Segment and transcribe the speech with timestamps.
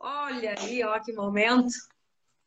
[0.00, 1.72] Olha aí, ó, que momento.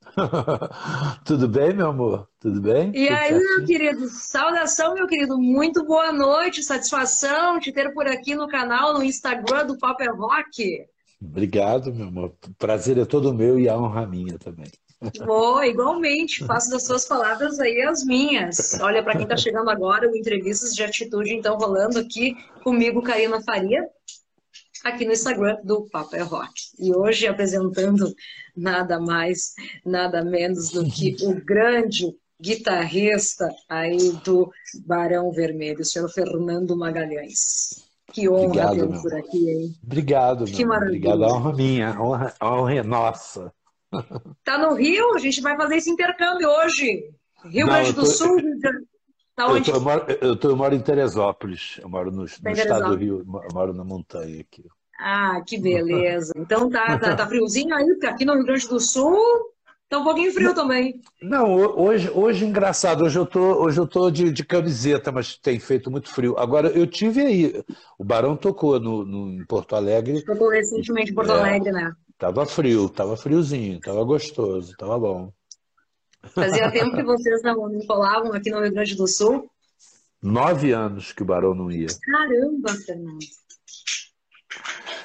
[1.25, 2.27] Tudo bem, meu amor?
[2.39, 2.91] Tudo bem?
[2.95, 3.57] E Tudo aí, certinho?
[3.57, 4.09] meu querido?
[4.09, 5.37] Saudação, meu querido.
[5.37, 6.63] Muito boa noite.
[6.63, 10.85] Satisfação te ter por aqui no canal, no Instagram do é Rock.
[11.21, 12.33] Obrigado, meu amor.
[12.47, 14.71] O prazer é todo meu e a honra minha também.
[15.25, 16.45] Boa, igualmente.
[16.45, 18.79] Faço das suas palavras aí as minhas.
[18.81, 23.41] Olha, para quem está chegando agora, o Entrevistas de Atitude, então, rolando aqui comigo, Karina
[23.41, 23.87] Faria,
[24.83, 26.53] aqui no Instagram do Papo é Rock.
[26.79, 28.13] E hoje apresentando
[28.55, 29.53] nada mais,
[29.85, 32.07] nada menos do que o grande
[32.41, 34.49] guitarrista aí do
[34.85, 37.89] Barão Vermelho, o senhor Fernando Magalhães.
[38.11, 39.75] Que honra Obrigado, meu por aqui, hein?
[39.85, 40.97] Obrigado, Que maravilha.
[40.97, 41.23] Obrigado.
[41.23, 43.53] A honra minha, a honra, a honra é nossa.
[44.43, 45.13] Tá no Rio?
[45.15, 47.03] A gente vai fazer esse intercâmbio hoje.
[47.45, 48.37] Rio Não, Grande do tô- Sul.
[48.37, 48.85] Rio Grande-
[49.45, 52.51] Tá Eu, eu moro, eu, tô- eu moro em Teresópolis, eu moro no, no Tá
[52.51, 52.95] estado do.
[52.95, 54.63] Rio, eu moro na montanha aqui.
[54.99, 56.31] Ah, que beleza.
[56.35, 59.17] Então tá, tá, tá friozinho aí, porque aqui no Rio Grande do Sul
[59.89, 61.01] tá um pouquinho frio também.
[61.21, 65.37] Não, ho- hoje, hoje engraçado, hoje eu tô, hoje eu tô de, de camiseta, mas
[65.37, 66.37] tem feito muito frio.
[66.37, 67.63] Agora, eu tive aí,
[67.97, 71.33] o Barão tocou no, no- em Porto Alegre, tô recentemente em Porto É.
[71.33, 71.91] Alegre, né?
[72.17, 75.33] tava frio, tava friozinho, tava gostoso, tava bom.
[76.23, 79.49] Fazia tempo que vocês não, não colavam aqui no Rio Grande do Sul.
[80.21, 81.87] Nove anos que o Barão não ia.
[82.03, 83.25] Caramba, Fernando.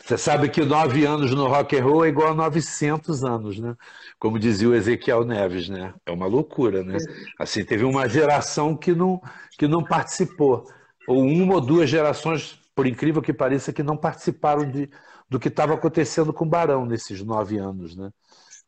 [0.04, 3.74] Você sabe que nove anos no rock and roll é igual a 900 anos, né?
[4.20, 5.94] Como dizia o Ezequiel Neves, né?
[6.04, 6.96] É uma loucura, né?
[7.38, 9.20] Assim, teve uma geração que não,
[9.58, 10.64] que não participou.
[11.08, 14.88] Ou uma ou duas gerações, por incrível que pareça, que não participaram de,
[15.28, 18.10] do que estava acontecendo com o Barão nesses nove anos, né?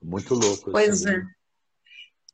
[0.02, 0.72] Muito louco.
[0.72, 1.18] Pois assim, é.
[1.18, 1.26] né?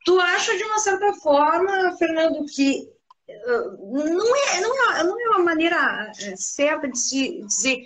[0.04, 2.88] Tu acha, de uma certa forma, Fernando, que
[3.28, 7.84] eh, não é, não é, não é uma maneira eh, certa de se dizer,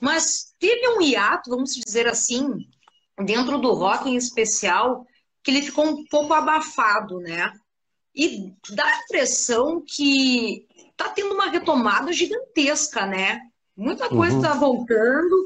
[0.00, 2.66] mas teve um hiato, vamos dizer assim,
[3.24, 5.06] dentro do rock em especial,
[5.42, 7.52] que ele ficou um pouco abafado, né?
[8.14, 13.40] E dá a impressão que tá tendo uma retomada gigantesca, né?
[13.76, 14.42] Muita coisa Uhum.
[14.42, 15.36] tá voltando.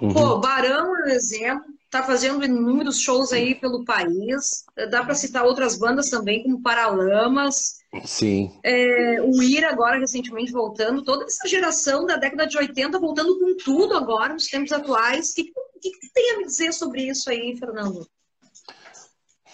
[0.00, 0.12] Uhum.
[0.12, 4.64] Pô, Barão, por exemplo, tá fazendo inúmeros shows aí pelo país.
[4.90, 8.50] Dá para citar outras bandas também, como Paralamas, Sim.
[8.64, 13.56] é, o Ira agora recentemente voltando, toda essa geração da década de 80 voltando com
[13.56, 15.30] tudo agora nos tempos atuais.
[15.30, 18.04] O que, que, que tem a me dizer sobre isso aí, Fernando?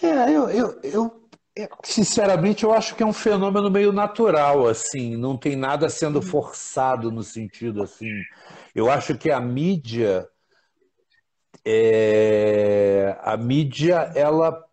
[0.01, 5.15] É, eu, eu, eu, eu, sinceramente, eu acho que é um fenômeno meio natural, assim,
[5.15, 8.09] não tem nada sendo forçado no sentido assim.
[8.73, 10.27] Eu acho que a mídia,
[11.65, 14.63] é, a mídia, ela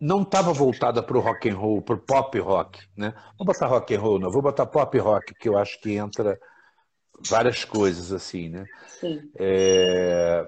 [0.00, 3.12] não estava voltada para o rock and roll, para o pop rock, né?
[3.36, 6.38] Vou botar rock and roll, não, vou botar pop rock, que eu acho que entra
[7.28, 8.64] várias coisas assim, né?
[9.00, 9.20] Sim.
[9.38, 10.46] É,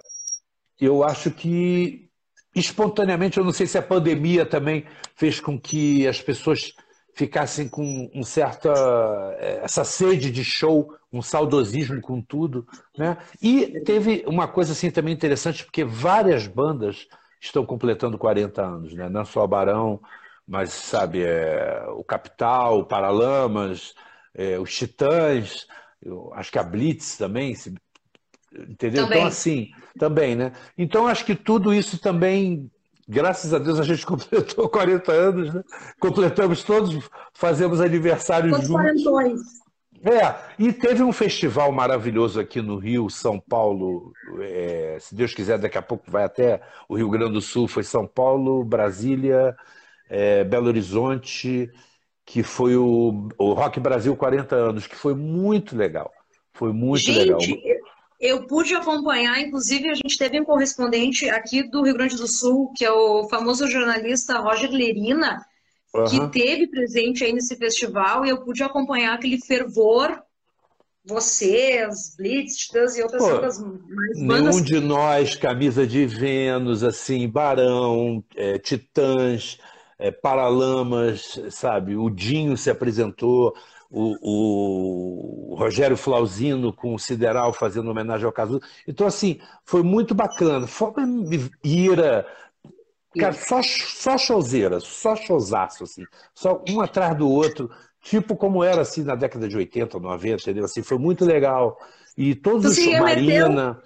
[0.81, 2.09] eu acho que
[2.55, 4.87] espontaneamente, eu não sei se a pandemia também
[5.17, 6.73] fez com que as pessoas
[7.15, 8.71] ficassem com um certa
[9.39, 12.67] eh, essa sede de show, um saudosismo com tudo,
[12.97, 13.19] né?
[13.43, 17.07] E teve uma coisa assim também interessante porque várias bandas
[17.41, 19.09] estão completando 40 anos, né?
[19.09, 20.01] Não só o Barão,
[20.47, 23.95] mas sabe, é, o Capital, o Paralamas,
[24.35, 25.67] é, os Titãs,
[26.03, 27.75] eu acho que a Blitz também, se-
[28.69, 29.05] entendeu?
[29.05, 29.19] Também.
[29.19, 30.53] Então assim, também, né?
[30.77, 32.71] Então acho que tudo isso também,
[33.11, 35.63] graças a Deus a gente completou 40 anos, né?
[35.99, 39.03] Completamos todos, fazemos aniversário Quantos juntos.
[39.05, 39.41] quarentões?
[40.03, 44.13] É, e teve um festival maravilhoso aqui no Rio, São Paulo.
[44.41, 47.69] é, se Deus quiser, daqui a pouco vai até o Rio Grande do Sul.
[47.69, 49.55] Foi São Paulo, Brasília,
[50.09, 51.71] é, Belo Horizonte,
[52.25, 56.11] que foi o, o Rock Brasil 40 anos, que foi muito legal.
[56.55, 57.41] Foi muito legal.
[57.41, 57.80] Gente, eu,
[58.21, 62.71] eu pude acompanhar, inclusive a gente teve um correspondente aqui do Rio Grande do Sul,
[62.77, 65.43] que é o famoso jornalista Roger Lerina,
[66.09, 66.29] que Aham.
[66.29, 70.23] teve presente aí nesse festival, e eu pude acompanhar aquele fervor,
[71.03, 74.55] vocês, Blitz, Titãs e outras Pô, tantas mais bandas.
[74.55, 79.59] Nenhum de nós, camisa de Vênus, assim, Barão, é, Titãs,
[79.99, 81.97] é, Paralamas, sabe?
[81.97, 83.55] O Dinho se apresentou,
[83.91, 88.61] o, o Rogério Flauzino com o Sideral fazendo homenagem ao Cazuza.
[88.87, 90.67] Então, assim, foi muito bacana.
[90.67, 91.03] Fora
[91.65, 92.27] Ira,
[93.19, 97.69] cara, só, só showzeira, só showzaço, assim, só um atrás do outro,
[98.01, 100.65] tipo como era assim na década de 80, 90, entendeu?
[100.65, 101.77] Assim, foi muito legal.
[102.17, 103.83] E todos Tu os se Marina.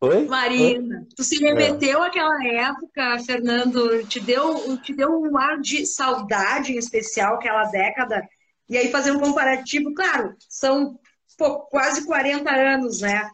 [0.00, 0.26] Oi?
[0.26, 6.72] Marina, tu se remeteu àquela época, Fernando, te deu, te deu um ar de saudade
[6.72, 8.22] em especial, aquela década,
[8.68, 10.98] e aí fazer um comparativo, claro, são
[11.36, 13.28] pô, quase 40 anos, né?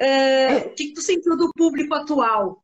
[0.00, 2.62] Ah, o que, que tu sentiu do público atual?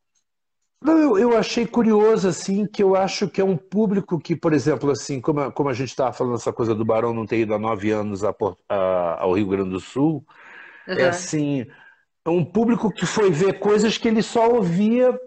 [0.83, 4.53] Não, eu, eu, achei curioso, assim, que eu acho que é um público que, por
[4.53, 7.41] exemplo, assim, como a, como a gente estava falando essa coisa do Barão não ter
[7.41, 8.35] ido há nove anos a,
[8.69, 10.25] a, ao Rio Grande do Sul,
[10.87, 10.95] uhum.
[10.95, 11.67] é assim,
[12.25, 15.19] é um público que foi ver coisas que ele só ouvia,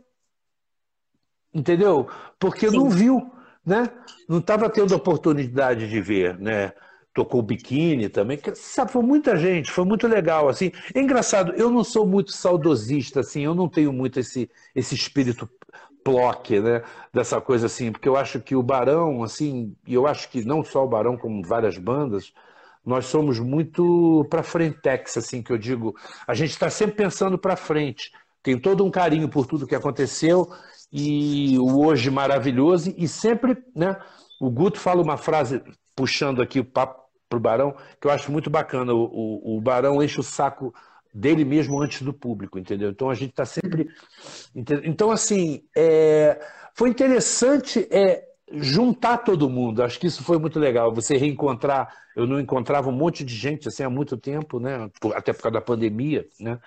[1.54, 2.08] entendeu?
[2.40, 2.78] Porque Sim.
[2.78, 3.32] não viu,
[3.70, 3.88] né?
[4.28, 6.74] Não estava tendo oportunidade de ver, né?
[7.14, 10.72] tocou biquíni também, sabe, foi muita gente, foi muito legal, assim.
[10.94, 15.50] É engraçado, eu não sou muito saudosista, assim, eu não tenho muito esse, esse espírito
[16.04, 16.82] ploque, né,
[17.14, 20.64] dessa coisa assim, porque eu acho que o Barão, assim, e eu acho que não
[20.64, 22.32] só o Barão, como várias bandas,
[22.86, 25.96] nós somos muito para frentex, assim, que eu digo,
[26.26, 28.12] a gente está sempre pensando para frente,
[28.42, 30.50] tem todo um carinho por tudo que aconteceu
[30.92, 33.96] e o hoje maravilhoso e sempre, né,
[34.40, 35.62] o Guto fala uma frase
[35.96, 38.94] puxando aqui o papo para o Barão, que eu acho muito bacana.
[38.94, 40.74] O, o, o, Barão enche o saco
[41.14, 42.90] dele mesmo antes do público, entendeu?
[42.90, 43.88] Então a gente está sempre.
[44.56, 46.40] Então, assim, é...
[46.74, 49.84] foi interessante é, juntar todo mundo.
[49.84, 50.94] Acho que isso foi muito legal.
[50.94, 51.94] Você reencontrar.
[52.16, 54.90] Eu não encontrava um monte de gente assim há muito tempo, né?
[55.14, 56.60] Até por causa da pandemia, né?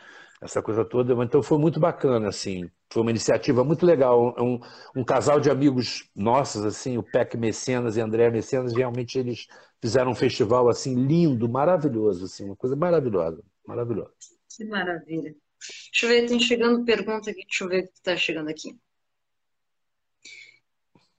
[0.43, 1.15] Essa coisa toda.
[1.23, 2.69] Então foi muito bacana, assim.
[2.93, 4.35] Foi uma iniciativa muito legal.
[4.37, 4.59] Um,
[4.97, 9.47] um casal de amigos nossos, assim, o Peck Mecenas e André Mecenas, realmente eles
[9.81, 14.13] fizeram um festival assim lindo, maravilhoso, assim, uma coisa maravilhosa, maravilhosa.
[14.57, 15.35] Que maravilha.
[15.93, 18.77] Deixa eu ver, tem chegando pergunta aqui, deixa eu ver o que está chegando aqui.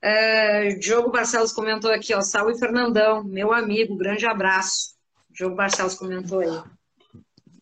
[0.01, 4.95] É, Diogo Barcelos comentou aqui, ó, Salve Fernandão, meu amigo, grande abraço.
[5.29, 6.61] Diogo Barcelos comentou aí.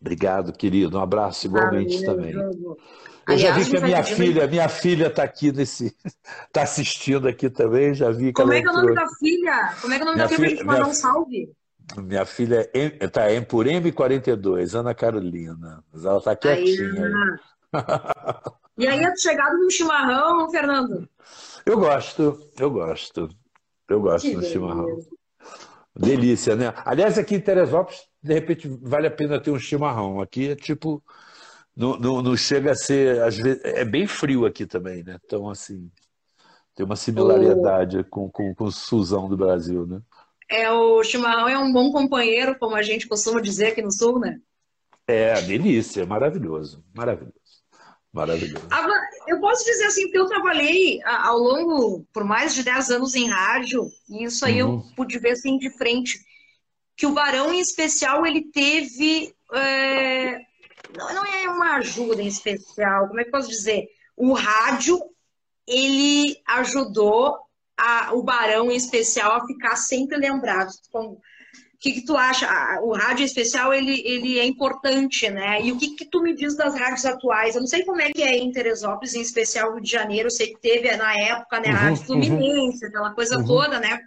[0.02, 0.98] Obrigado, querido.
[0.98, 2.34] Um abraço igualmente também.
[2.34, 2.78] Eu
[3.28, 5.96] Aliás, já vi que a minha filha, minha filha está aqui nesse,
[6.48, 9.76] está assistindo aqui também, já vi Como é que é o nome da filha?
[9.80, 10.50] Como é que é o nome minha da filha?
[10.50, 11.54] filha mandar um salve.
[11.98, 15.84] Minha filha está é, por M42, Ana Carolina.
[15.94, 17.06] Mas ela está quietinha.
[17.74, 17.84] Aí.
[18.78, 21.08] e aí, é chegado no chimarrão, Fernando?
[21.66, 23.30] Eu gosto, eu gosto.
[23.88, 25.00] Eu gosto que do chimarrão.
[25.96, 26.74] Delícia, né?
[26.86, 30.22] Aliás, aqui em Teresópolis, de repente, vale a pena ter um chimarrão.
[30.22, 31.04] Aqui é tipo
[31.76, 33.22] não, não, não, chega a ser.
[33.22, 35.18] Às vezes, é bem frio aqui também, né?
[35.26, 35.90] Então, assim,
[36.76, 38.06] tem uma similaridade o...
[38.06, 40.02] com, com, com o Suzão do Brasil, né?
[40.50, 44.20] É, o chimarrão é um bom companheiro, como a gente costuma dizer aqui no Sul,
[44.20, 44.40] né?
[45.08, 47.34] É, delícia, maravilhoso, maravilhoso.
[48.12, 48.68] Maravilhoso.
[48.70, 53.16] Agora, eu posso dizer assim que eu trabalhei ao longo, por mais de 10 anos
[53.16, 54.76] em rádio, e isso aí uhum.
[54.76, 56.20] eu pude ver assim de frente,
[56.96, 60.40] que o Barão, em especial, ele teve é,
[60.98, 63.88] não, não é uma ajuda em especial, como é que posso dizer?
[64.16, 65.00] O rádio,
[65.68, 67.38] ele ajudou
[67.78, 70.70] a, o Barão em especial a ficar sempre lembrado.
[70.94, 71.18] O
[71.80, 72.48] que, que tu acha?
[72.84, 75.62] O rádio em especial, ele, ele é importante, né?
[75.64, 77.56] E o que, que tu me diz das rádios atuais?
[77.56, 80.32] Eu não sei como é que é em Teresópolis, em especial Rio de Janeiro, eu
[80.32, 82.90] sei que teve na época, né, a Rádio uhum, Fluminense, uhum.
[82.90, 83.48] aquela coisa uhum.
[83.48, 84.00] toda, né?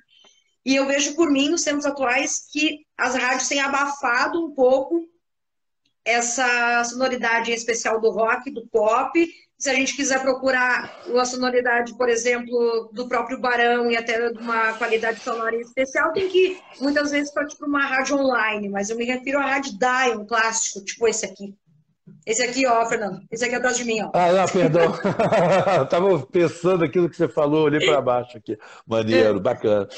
[0.64, 5.06] E eu vejo por mim, nos tempos atuais, que as rádios têm abafado um pouco
[6.05, 9.28] essa sonoridade especial do rock, do pop.
[9.58, 14.38] Se a gente quiser procurar uma sonoridade, por exemplo, do próprio Barão e até de
[14.38, 18.96] uma qualidade sonora especial, tem que muitas vezes para tipo, uma rádio online, mas eu
[18.96, 21.55] me refiro à rádio Dion, clássico, tipo esse aqui.
[22.27, 23.23] Esse aqui, ó, Fernando.
[23.31, 24.11] Esse aqui é atrás de mim, ó.
[24.13, 24.93] Ah, perdão.
[25.82, 28.58] Estava pensando aquilo que você falou, olhei para baixo aqui.
[28.87, 29.89] Maneiro, bacana.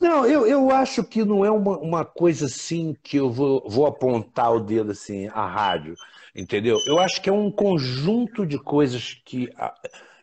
[0.00, 3.86] Não, eu, eu acho que não é uma, uma coisa assim que eu vou, vou
[3.86, 5.94] apontar o dedo assim, a rádio,
[6.34, 6.76] entendeu?
[6.86, 9.48] Eu acho que é um conjunto de coisas que.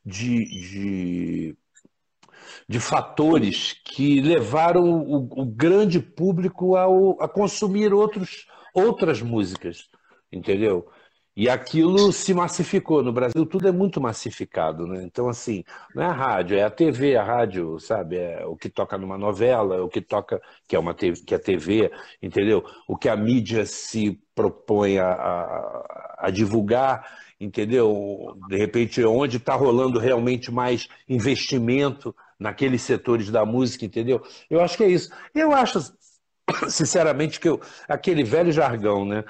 [0.06, 1.58] de, de
[2.68, 9.90] de fatores que levaram o, o grande público ao, a consumir outros, outras músicas,
[10.32, 10.88] entendeu?
[11.36, 13.02] E aquilo se massificou.
[13.02, 15.02] No Brasil tudo é muito massificado, né?
[15.04, 15.64] Então, assim,
[15.96, 18.18] não é a rádio, é a TV, a rádio, sabe?
[18.18, 21.40] É o que toca numa novela, o que toca, que é uma TV, que é
[21.40, 22.64] TV, entendeu?
[22.88, 27.10] O que a mídia se propõe a, a, a divulgar,
[27.40, 28.38] entendeu?
[28.50, 34.22] De repente, onde está rolando realmente mais investimento naqueles setores da música, entendeu?
[34.50, 35.10] Eu acho que é isso.
[35.34, 35.80] Eu acho,
[36.70, 39.24] sinceramente, que eu, aquele velho jargão, né?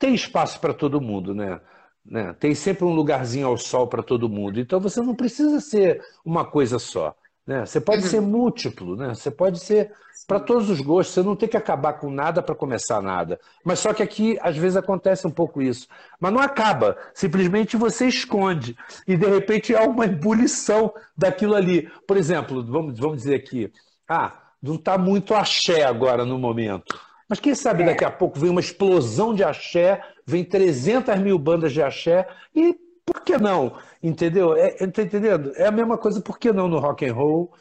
[0.00, 1.60] Tem espaço para todo mundo, né?
[2.04, 2.34] né?
[2.40, 4.58] Tem sempre um lugarzinho ao sol para todo mundo.
[4.58, 7.14] Então você não precisa ser uma coisa só.
[7.46, 7.66] Né?
[7.66, 8.08] Você pode uhum.
[8.08, 9.14] ser múltiplo, né?
[9.14, 9.92] Você pode ser
[10.26, 11.14] para todos os gostos.
[11.14, 13.38] Você não tem que acabar com nada para começar nada.
[13.62, 15.86] Mas só que aqui às vezes acontece um pouco isso.
[16.18, 16.96] Mas não acaba.
[17.12, 18.74] Simplesmente você esconde
[19.06, 21.90] e de repente há uma ebulição daquilo ali.
[22.08, 23.70] Por exemplo, vamos, vamos dizer aqui,
[24.08, 26.98] ah, não está muito axé agora no momento.
[27.30, 31.72] Mas quem sabe daqui a pouco vem uma explosão de axé, vem 300 mil bandas
[31.72, 32.76] de axé e
[33.10, 33.76] Por que não?
[34.02, 34.54] Entendeu?
[34.56, 35.52] É, tá entendendo?
[35.56, 37.52] É a mesma coisa, por que não no rock and roll?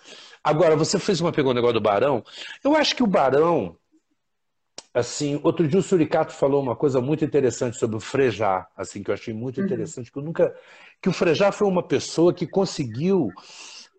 [0.44, 2.24] Agora, você fez uma pergunta negócio do Barão.
[2.64, 3.76] Eu acho que o Barão,
[4.94, 9.10] assim, outro dia o Suricato falou uma coisa muito interessante sobre o Frejá, assim, que
[9.10, 9.66] eu achei muito uhum.
[9.66, 10.56] interessante, que eu nunca.
[11.02, 13.30] Que o Frejá foi uma pessoa que conseguiu,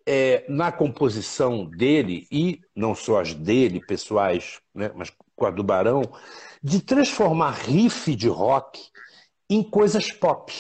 [0.07, 5.65] é, na composição dele, e não só as dele, pessoais, né, mas com a do
[5.65, 6.03] Barão,
[6.63, 8.79] de transformar riff de rock
[9.49, 10.53] em coisas pop.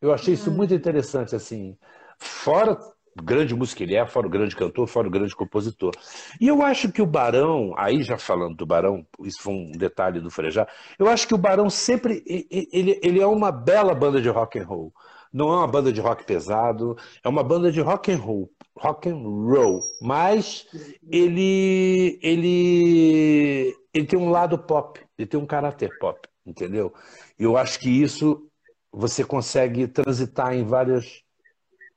[0.00, 0.56] Eu achei isso uhum.
[0.56, 1.76] muito interessante, assim.
[2.18, 2.78] Fora
[3.22, 5.92] grande músico ele é, fora o grande cantor, fora o grande compositor.
[6.40, 10.18] E eu acho que o Barão, aí já falando do Barão, isso foi um detalhe
[10.18, 10.66] do Frejá,
[10.98, 14.64] eu acho que o Barão sempre, ele, ele é uma bela banda de rock and
[14.64, 14.94] roll.
[15.30, 19.08] Não é uma banda de rock pesado, é uma banda de rock and roll, rock
[19.08, 20.66] and roll, mas
[21.10, 26.92] ele, ele, ele tem um lado pop, ele tem um caráter pop, entendeu?
[27.38, 28.48] Eu acho que isso
[28.90, 31.22] você consegue transitar em várias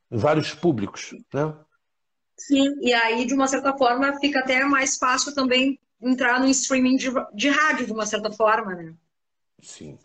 [0.10, 1.54] vários públicos, né?
[2.38, 6.98] Sim, e aí, de uma certa forma, fica até mais fácil também entrar no streaming
[6.98, 8.94] de, de rádio, de uma certa forma, né?
[9.62, 9.98] Sim,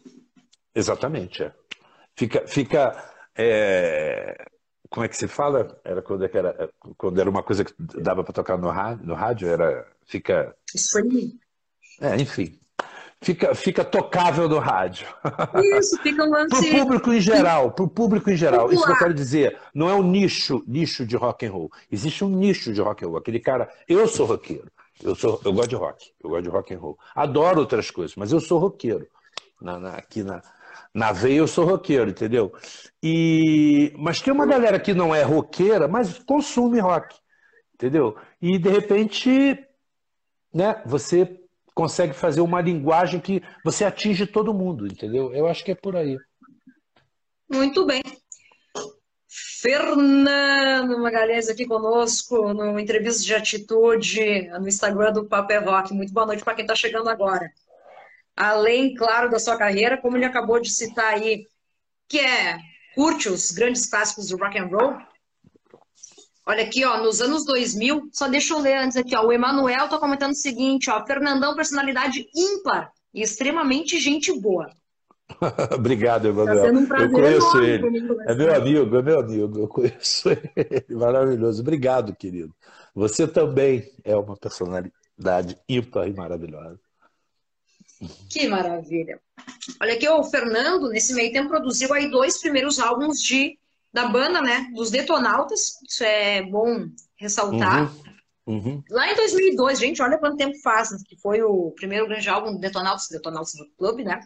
[0.74, 1.42] exatamente.
[1.42, 1.52] É.
[2.16, 4.46] Fica, fica é...
[4.88, 5.80] como é que se fala?
[5.84, 9.14] Era quando, é era quando era uma coisa que dava para tocar no rádio, no
[9.14, 10.56] rádio, era fica.
[10.74, 11.38] Streaming.
[12.00, 12.60] É, enfim
[13.22, 15.06] fica, fica tocável no rádio.
[15.76, 16.48] Isso, fica um lance.
[16.48, 18.62] Para o público em geral, para o público em geral.
[18.62, 18.74] Popular.
[18.74, 21.70] Isso que eu quero dizer, não é um nicho, nicho de rock and roll.
[21.90, 23.18] Existe um nicho de rock and roll.
[23.18, 24.70] Aquele cara, eu sou roqueiro,
[25.02, 26.98] eu sou, eu gosto de rock, eu gosto de rock and roll.
[27.14, 29.06] Adoro outras coisas, mas eu sou roqueiro.
[29.60, 30.42] Na, na, aqui na,
[30.94, 32.52] na veia eu sou roqueiro, entendeu?
[33.02, 37.14] E mas tem uma galera que não é roqueira, mas consome rock,
[37.74, 38.16] entendeu?
[38.40, 39.58] E de repente,
[40.54, 40.82] né?
[40.86, 41.39] Você
[41.80, 45.32] consegue fazer uma linguagem que você atinge todo mundo, entendeu?
[45.32, 46.18] Eu acho que é por aí.
[47.50, 48.02] Muito bem.
[49.26, 55.94] Fernando Magalhães aqui conosco no Entrevista de Atitude no Instagram do Papel Rock.
[55.94, 57.50] Muito boa noite para quem está chegando agora.
[58.36, 61.46] Além, claro, da sua carreira, como ele acabou de citar aí,
[62.06, 62.58] que é
[62.94, 64.98] curte os grandes clássicos do rock and roll,
[66.50, 69.88] Olha aqui, ó, nos anos 2000, só deixa eu ler antes aqui, ó, o Emanuel
[69.88, 74.68] tá comentando o seguinte, ó, Fernandão, personalidade ímpar e extremamente gente boa.
[75.72, 76.88] Obrigado, Emanuel.
[76.88, 77.98] Tá um eu conheço ele.
[78.26, 79.60] É meu amigo, é meu amigo.
[79.60, 80.84] Eu conheço ele.
[80.90, 81.62] Maravilhoso.
[81.62, 82.52] Obrigado, querido.
[82.96, 86.80] Você também é uma personalidade ímpar e maravilhosa.
[88.28, 89.20] Que maravilha.
[89.80, 93.56] Olha aqui, o Fernando, nesse meio tempo, produziu aí dois primeiros álbuns de
[93.92, 94.70] da banda, né?
[94.74, 97.92] Dos Detonautas, isso é bom ressaltar.
[98.46, 98.84] Uhum, uhum.
[98.90, 100.98] Lá em 2002, gente, olha quanto tempo faz, né?
[101.06, 104.20] que foi o primeiro grande álbum do Detonautas, Detonautas do Clube, né?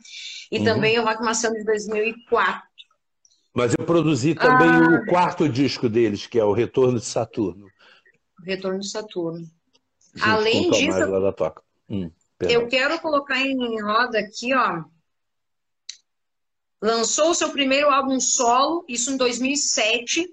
[0.50, 0.64] E uhum.
[0.64, 2.62] também o Rock Maçã de 2004.
[3.54, 7.68] Mas eu produzi também ah, o quarto disco deles, que é o Retorno de Saturno.
[8.44, 9.46] Retorno de Saturno.
[10.20, 10.98] Além disso,
[11.88, 14.84] hum, eu quero colocar em roda aqui, ó,
[16.84, 20.26] Lançou o seu primeiro álbum solo, isso em 2007, uhum.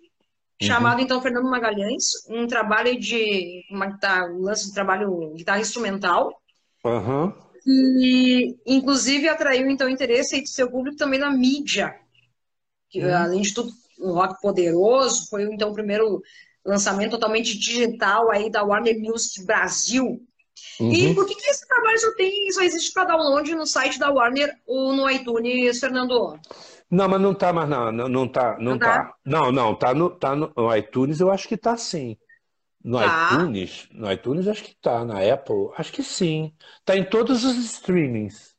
[0.61, 6.41] chamado então Fernando Magalhães, um trabalho de uma guitarra, um lance de trabalho guitarra instrumental.
[6.83, 7.33] Uhum.
[7.65, 11.95] E inclusive atraiu então interesse do seu público também na mídia.
[12.89, 13.15] Que, uhum.
[13.15, 16.21] Além de tudo, um rock poderoso, foi então o primeiro
[16.65, 20.21] lançamento totalmente digital aí da Warner Music Brasil,
[20.79, 20.91] Uhum.
[20.91, 24.11] E por que, que esse trabalho só, tem, só existe para download no site da
[24.11, 26.39] Warner ou no iTunes, Fernando?
[26.89, 29.05] Não, mas não tá mais não, não, não tá, não, não tá.
[29.05, 29.15] tá.
[29.25, 32.17] Não, não, tá no, tá no, no iTunes, eu acho que tá sim.
[32.83, 33.29] No tá.
[33.31, 36.53] iTunes, no iTunes acho que tá, na Apple, acho que sim.
[36.83, 38.55] Tá em todos os streamings.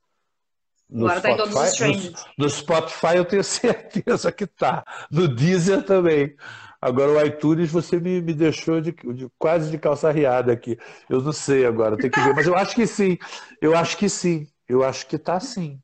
[0.89, 2.13] No Agora Spotify, tá em todos os streamings.
[2.39, 4.85] No, no Spotify eu tenho certeza que tá.
[5.11, 6.37] No Deezer também.
[6.83, 10.77] Agora o iTunes você me, me deixou de, de, quase de calça riada aqui.
[11.09, 12.35] Eu não sei agora, tem que ver.
[12.35, 13.17] Mas eu acho que sim.
[13.61, 14.49] Eu acho que sim.
[14.69, 15.81] Eu acho que tá sim.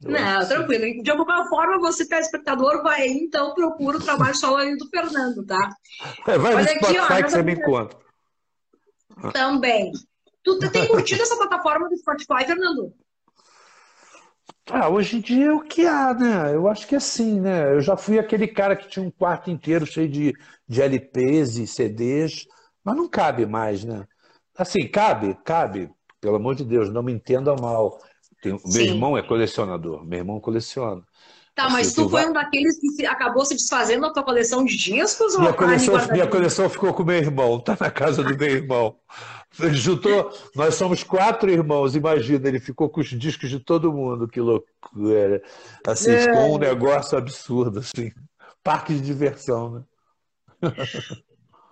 [0.00, 0.84] Eu não, tranquilo.
[0.84, 1.02] Sim.
[1.02, 5.44] De alguma forma, você, telespectador, vai aí, então procura o trabalho solo aí do Fernando,
[5.44, 5.58] tá?
[6.28, 7.98] É, vai Olha no Spotify aqui, ó, que você me encontra.
[9.32, 9.90] Também.
[10.44, 12.94] Tu tem curtido essa plataforma do Spotify, Fernando?
[14.72, 16.54] Ah, hoje em dia é o que há, né?
[16.54, 17.74] Eu acho que é assim, né?
[17.74, 20.32] Eu já fui aquele cara que tinha um quarto inteiro cheio de,
[20.68, 22.46] de LPs e CDs,
[22.84, 24.06] mas não cabe mais, né?
[24.56, 27.98] Assim, cabe, cabe, pelo amor de Deus, não me entenda mal.
[28.40, 31.02] Tem, meu irmão é colecionador, meu irmão coleciona.
[31.54, 34.76] Tá, mas assim, tu foi um daqueles que acabou se desfazendo da tua coleção de
[34.76, 35.36] discos?
[35.36, 38.96] Minha, coleção, minha coleção ficou com meu irmão, tá na casa do meu irmão.
[39.58, 44.28] Ele juntou, nós somos quatro irmãos, imagina, ele ficou com os discos de todo mundo,
[44.28, 45.42] que loucura.
[45.86, 46.22] Assim, é.
[46.22, 48.12] ficou um negócio absurdo, assim.
[48.62, 49.82] Parque de diversão, né?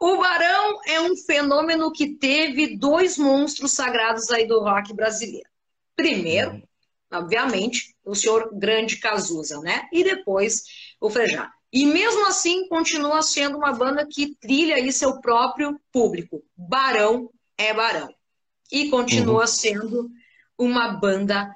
[0.01, 5.49] O Barão é um fenômeno que teve dois monstros sagrados aí do rock brasileiro.
[5.97, 6.63] Primeiro, uhum.
[7.13, 9.89] obviamente, o senhor Grande Cazuza, né?
[9.93, 10.63] E depois
[11.01, 11.51] o Frejá.
[11.73, 16.43] E mesmo assim, continua sendo uma banda que trilha aí seu próprio público.
[16.57, 17.29] Barão
[17.59, 18.09] é Barão.
[18.71, 19.47] E continua uhum.
[19.47, 20.09] sendo
[20.57, 21.55] uma banda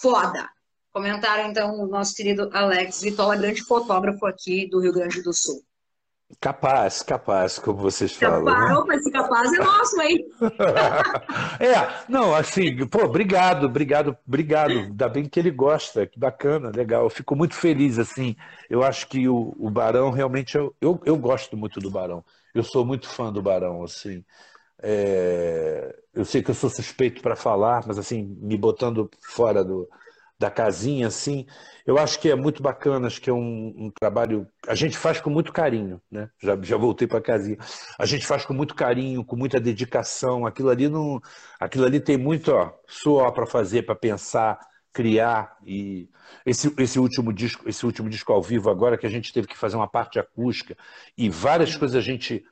[0.00, 0.48] foda.
[0.92, 5.62] Comentaram então o nosso querido Alex Vitola, grande fotógrafo aqui do Rio Grande do Sul.
[6.40, 8.84] Capaz, capaz, como vocês capaz, falam.
[8.86, 8.96] Né?
[8.96, 10.26] Esse capaz é nosso, hein?
[11.60, 14.70] é, não, assim, pô, obrigado, obrigado, obrigado.
[14.72, 17.04] Ainda bem que ele gosta, que bacana, legal.
[17.04, 18.34] Eu fico muito feliz, assim.
[18.68, 22.24] Eu acho que o, o Barão realmente, eu, eu, eu gosto muito do Barão.
[22.52, 24.24] Eu sou muito fã do Barão, assim.
[24.82, 29.88] É, eu sei que eu sou suspeito para falar, mas assim, me botando fora do,
[30.38, 31.46] da casinha, assim,
[31.86, 34.46] eu acho que é muito bacana, acho que é um, um trabalho.
[34.66, 36.28] A gente faz com muito carinho, né?
[36.42, 37.56] Já, já voltei para a casinha.
[37.98, 40.44] A gente faz com muito carinho, com muita dedicação.
[40.44, 41.20] Aquilo ali não.
[41.58, 44.58] Aquilo ali tem muito ó, suor para fazer, para pensar,
[44.92, 45.56] criar.
[45.64, 46.08] E
[46.44, 49.56] esse, esse, último disco, esse último disco ao vivo agora, que a gente teve que
[49.56, 50.76] fazer uma parte acústica,
[51.16, 52.44] e várias coisas a gente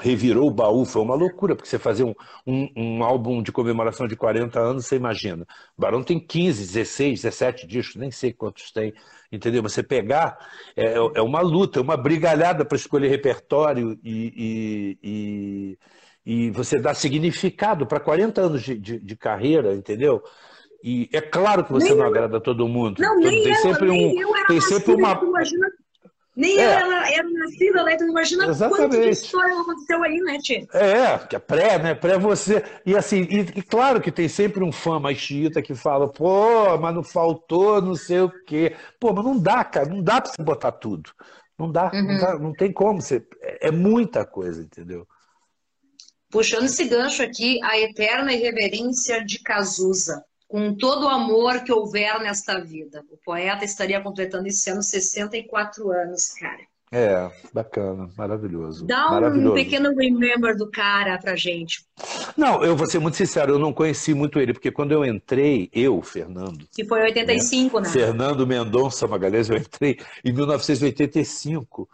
[0.00, 2.14] revirou o baú, foi uma loucura, porque você fazer um,
[2.46, 5.46] um, um, álbum de comemoração de 40 anos, você imagina.
[5.76, 8.92] O Barão tem 15, 16, 17 discos, nem sei quantos tem,
[9.30, 9.62] entendeu?
[9.62, 10.36] Você pegar
[10.76, 15.78] é, é uma luta, é uma brigalhada para escolher repertório e, e,
[16.26, 20.22] e, e, você dar significado para 40 anos de, de, de, carreira, entendeu?
[20.82, 23.00] E é claro que você nem não agrada todo mundo.
[23.00, 25.18] Não, nem tem eu, sempre um, tem sempre uma.
[26.36, 26.64] Nem é.
[26.64, 27.94] ela era nascida, né?
[27.94, 28.90] Então imagina Exatamente.
[28.90, 30.66] quanto de história aconteceu aí, né, Tchê?
[30.72, 31.94] É, que é pré, né?
[31.94, 32.64] Pré você.
[32.84, 36.76] E assim, e, e, claro que tem sempre um fã mais xiita que fala, pô,
[36.78, 38.74] mas não faltou não sei o quê.
[38.98, 41.10] Pô, mas não dá, cara, não dá pra você botar tudo.
[41.56, 42.02] Não dá, uhum.
[42.02, 43.00] não, dá não, tem como.
[43.00, 45.06] Você, é, é muita coisa, entendeu?
[46.30, 52.20] Puxando esse gancho aqui, a eterna irreverência de Cazuza com todo o amor que houver
[52.20, 53.04] nesta vida.
[53.10, 56.62] O poeta estaria completando esse ano 64 anos, cara.
[56.96, 58.86] É, bacana, maravilhoso.
[58.86, 59.54] Dá um maravilhoso.
[59.54, 61.84] pequeno remember do cara pra gente.
[62.36, 65.68] Não, eu vou ser muito sincero, eu não conheci muito ele, porque quando eu entrei,
[65.72, 66.68] eu, Fernando.
[66.72, 67.86] Que foi em 85, né?
[67.88, 67.92] né?
[67.92, 71.88] Fernando Mendonça Magalhães, eu entrei em 1985.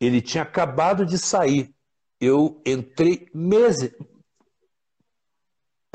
[0.00, 1.70] Ele tinha acabado de sair.
[2.18, 3.92] Eu entrei meses,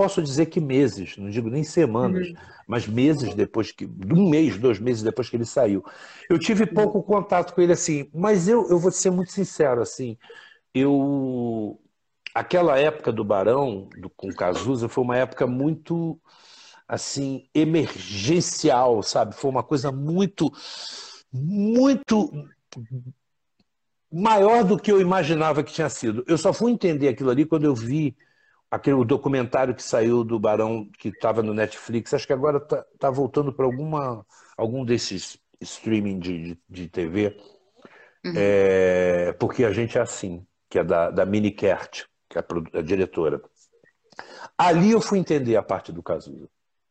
[0.02, 2.36] posso dizer que meses, não digo nem semanas, uhum.
[2.66, 5.86] mas meses depois que, um mês, dois meses depois que ele saiu.
[6.28, 10.18] Eu tive pouco contato com ele assim, mas eu, eu vou ser muito sincero assim,
[10.74, 11.80] eu
[12.34, 16.20] aquela época do Barão, do, com Cazuza, foi uma época muito
[16.88, 19.36] assim emergencial, sabe?
[19.36, 20.52] Foi uma coisa muito
[21.32, 22.34] muito
[24.12, 26.24] maior do que eu imaginava que tinha sido.
[26.28, 28.18] Eu só fui entender aquilo ali quando eu vi
[28.72, 32.86] aquele o documentário que saiu do Barão que estava no Netflix, acho que agora está
[32.98, 34.26] tá voltando para alguma
[34.58, 37.38] algum desses streaming de, de, de TV,
[38.26, 38.34] uhum.
[38.36, 42.80] é, porque a gente é assim, que é da, da Mini Kert, que é a,
[42.80, 43.42] a, diretora.
[44.58, 46.48] Ali eu fui entender a parte do Cazuza.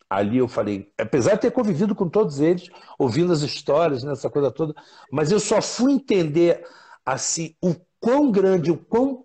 [0.08, 4.32] Ali eu falei, apesar de ter convivido com todos eles, ouvindo as histórias, nessa né,
[4.32, 4.74] coisa toda,
[5.10, 6.64] mas eu só fui entender
[7.06, 9.24] assim o quão grande, o quão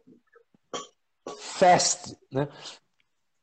[1.37, 2.47] fast, né?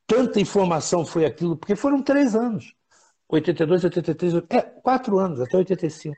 [0.07, 2.75] Tanta informação foi aquilo, porque foram três anos.
[3.29, 6.15] 82, 83, é, quatro anos, até 85.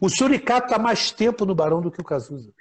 [0.00, 2.52] O Suricato está mais tempo no Barão do que o Cazuza.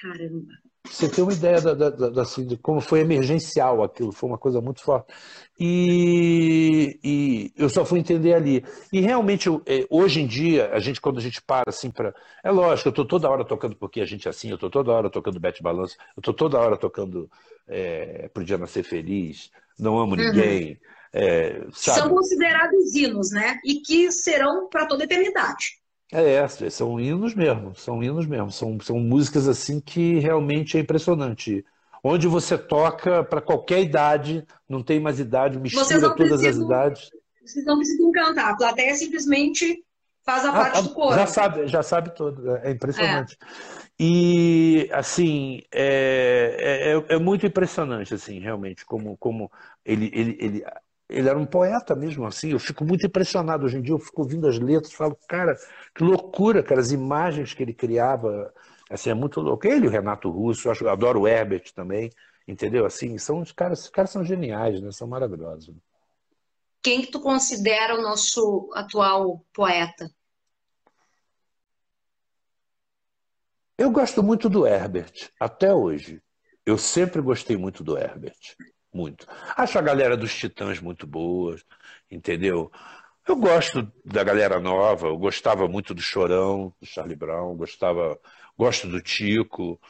[0.00, 0.52] Caramba.
[0.84, 4.38] Você tem uma ideia da, da, da, assim, de como foi emergencial aquilo, foi uma
[4.38, 5.12] coisa muito forte.
[5.58, 8.64] E, e eu só fui entender ali.
[8.92, 12.12] E realmente, é, hoje em dia, a gente, quando a gente para assim para.
[12.42, 14.90] É lógico, eu estou toda hora tocando porque a gente é assim, eu estou toda
[14.90, 17.30] hora tocando Bete Balanço, eu estou toda hora tocando
[17.68, 20.20] é, Pro Dia Nascer Feliz, Não Amo uhum.
[20.20, 20.80] Ninguém.
[21.12, 23.60] É, São considerados hinos, né?
[23.64, 25.81] E que serão para toda a eternidade.
[26.12, 31.64] É, são hinos mesmo, são hinos mesmo, são, são músicas assim que realmente é impressionante.
[32.04, 37.10] Onde você toca para qualquer idade, não tem mais idade, mistura todas precisam, as idades.
[37.42, 39.82] Vocês não precisam cantar, a plateia simplesmente
[40.22, 41.14] faz a ah, parte do coro.
[41.14, 43.38] Já sabe, já sabe tudo, é, é impressionante.
[43.40, 43.82] É.
[43.98, 49.50] E assim, é, é, é, é, muito impressionante, assim, realmente, como, como
[49.84, 50.64] ele, ele, ele
[51.12, 52.50] ele era um poeta mesmo, assim.
[52.50, 53.92] Eu fico muito impressionado hoje em dia.
[53.94, 55.54] Eu fico ouvindo as letras, falo, cara,
[55.94, 58.52] que loucura, cara, as imagens que ele criava,
[58.90, 59.66] assim, é muito louco.
[59.66, 62.10] Ele, o Renato Russo, eu, acho, eu adoro o Herbert também,
[62.48, 62.86] entendeu?
[62.86, 64.90] Assim, são os caras, os caras são geniais, né?
[64.90, 65.74] São maravilhosos.
[66.82, 70.10] Quem que tu considera o nosso atual poeta?
[73.78, 76.20] Eu gosto muito do Herbert, até hoje.
[76.64, 78.38] Eu sempre gostei muito do Herbert.
[78.92, 79.26] Muito.
[79.56, 81.56] Acho a galera dos Titãs muito boa,
[82.10, 82.70] entendeu?
[83.26, 88.18] Eu gosto da galera nova, eu gostava muito do Chorão, do Charlie Brown, gostava,
[88.58, 89.80] gosto do Tico.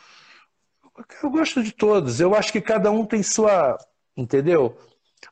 [1.22, 2.20] Eu gosto de todos.
[2.20, 3.76] Eu acho que cada um tem sua,
[4.16, 4.76] entendeu?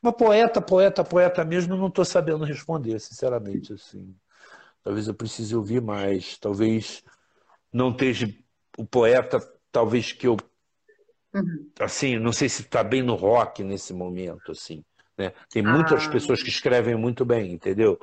[0.03, 4.15] Uma poeta, poeta, poeta mesmo, não estou sabendo responder, sinceramente, assim.
[4.83, 7.05] Talvez eu precise ouvir mais, talvez
[7.73, 8.33] não esteja
[8.79, 9.39] o poeta,
[9.71, 10.39] talvez que eu
[11.35, 11.71] Uhum.
[11.79, 14.85] Assim, não sei se está bem no rock nesse momento, assim.
[15.17, 15.33] Né?
[15.51, 16.11] Tem muitas ah.
[16.11, 17.99] pessoas que escrevem muito bem, entendeu?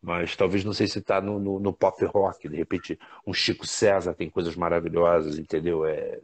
[0.00, 2.48] Mas talvez não sei se está no, no, no, pop rock.
[2.48, 5.84] De repente, um Chico César tem coisas maravilhosas, entendeu?
[5.84, 6.20] É,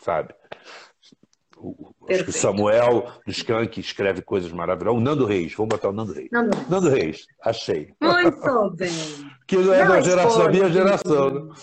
[0.00, 0.34] sabe?
[1.56, 5.00] O, acho que o Samuel do Skank escreve coisas maravilhosas.
[5.00, 6.28] O Nando Reis, vamos botar o Nando Reis.
[6.30, 7.92] Nando Reis, Nando Reis achei.
[8.00, 8.90] Muito bem.
[9.46, 11.30] que não é não da geração, minha geração.
[11.30, 11.54] Né?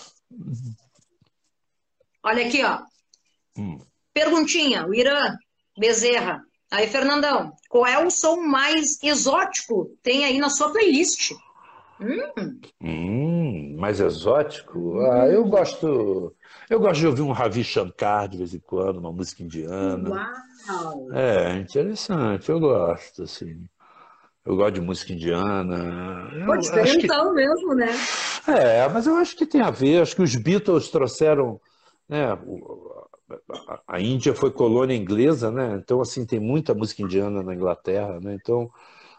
[2.22, 2.80] Olha aqui, ó.
[3.56, 3.78] Hum.
[4.18, 5.36] Perguntinha, o Irã
[5.78, 6.42] Bezerra.
[6.72, 11.34] Aí, Fernandão, qual é o som mais exótico tem aí na sua playlist?
[12.00, 14.98] Hum, hum mais exótico?
[15.02, 16.34] Ah, eu gosto.
[16.68, 20.28] Eu gosto de ouvir um Ravi Shankar de vez em quando, uma música indiana.
[20.68, 21.12] Uau!
[21.12, 23.68] É, interessante, eu gosto, assim.
[24.44, 26.28] Eu gosto de música indiana.
[26.44, 27.34] Pô, diferentão que...
[27.34, 27.88] mesmo, né?
[28.48, 30.02] É, mas eu acho que tem a ver.
[30.02, 31.60] Acho que os Beatles trouxeram
[32.08, 32.36] né,
[33.86, 35.78] a Índia foi colônia inglesa, né?
[35.82, 38.38] Então, assim, tem muita música indiana na Inglaterra, né?
[38.40, 38.70] Então,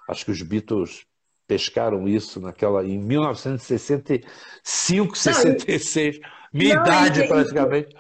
[0.08, 1.06] acho que os Beatles
[1.48, 6.20] pescaram isso naquela em 1965, 66,
[6.54, 7.96] minha não, idade quem, praticamente.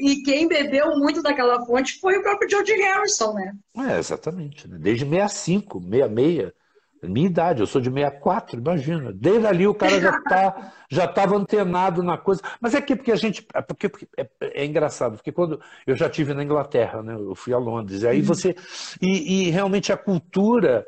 [0.00, 3.52] E quem bebeu muito daquela fonte foi o próprio George Harrison, né?
[3.76, 4.66] É, exatamente.
[4.68, 4.78] Né?
[4.80, 6.52] Desde 65, 66,
[7.08, 9.12] minha idade, eu sou de 64, imagina.
[9.12, 12.42] Desde ali o cara já tá, já estava antenado na coisa.
[12.60, 13.46] Mas é que porque a gente.
[13.54, 17.14] É, porque, porque é, é, engraçado, porque quando eu já tive na Inglaterra, né?
[17.14, 18.26] Eu fui a Londres, e aí uhum.
[18.26, 18.54] você.
[19.00, 20.86] E, e realmente a cultura.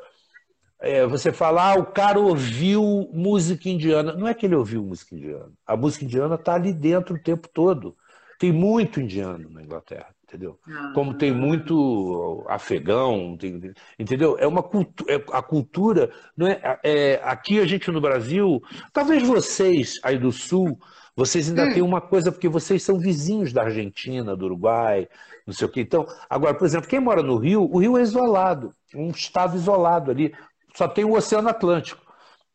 [0.79, 4.13] É, você fala, ah, o cara ouviu música indiana.
[4.13, 5.51] Não é que ele ouviu música indiana.
[5.65, 7.97] A música indiana está ali dentro o tempo todo.
[8.37, 10.59] Tem muito indiano na Inglaterra entendeu?
[10.67, 10.91] Ah.
[10.93, 14.37] Como tem muito afegão, tem, entendeu?
[14.37, 18.61] É uma cultura, é, a cultura, não é, é, aqui a gente no Brasil,
[18.91, 20.77] talvez vocês aí do Sul,
[21.15, 21.73] vocês ainda hum.
[21.73, 25.07] têm uma coisa porque vocês são vizinhos da Argentina, do Uruguai,
[25.45, 25.81] não sei o quê.
[25.81, 30.11] Então, agora, por exemplo, quem mora no Rio, o Rio é isolado, um estado isolado
[30.11, 30.33] ali,
[30.75, 32.05] só tem o Oceano Atlântico.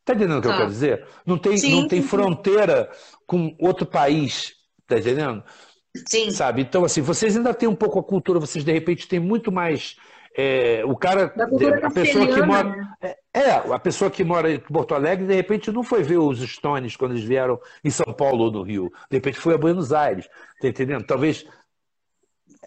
[0.04, 0.52] Tá entendendo o que ah.
[0.52, 1.06] eu quero dizer?
[1.24, 2.90] Não tem, não tem fronteira
[3.26, 4.52] com outro país,
[4.86, 5.42] tá entendendo?
[6.08, 6.30] Sim.
[6.30, 6.62] Sabe?
[6.62, 9.96] Então, assim, vocês ainda têm um pouco a cultura, vocês de repente têm muito mais.
[10.34, 11.34] É, o cara,
[11.82, 12.94] a pessoa que mora, né?
[13.02, 16.40] é, é, a pessoa que mora em Porto Alegre, de repente não foi ver os
[16.40, 19.92] Stones quando eles vieram em São Paulo ou no Rio, de repente foi a Buenos
[19.92, 20.26] Aires,
[20.58, 21.04] tá entendendo?
[21.04, 21.44] Talvez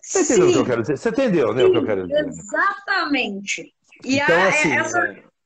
[0.06, 0.50] você entendeu Sim.
[0.50, 0.98] o que eu quero dizer?
[0.98, 2.28] Você entendeu, né, Sim, o que eu quero dizer?
[2.28, 3.74] Exatamente.
[4.04, 5.00] E então, há, assim, essa,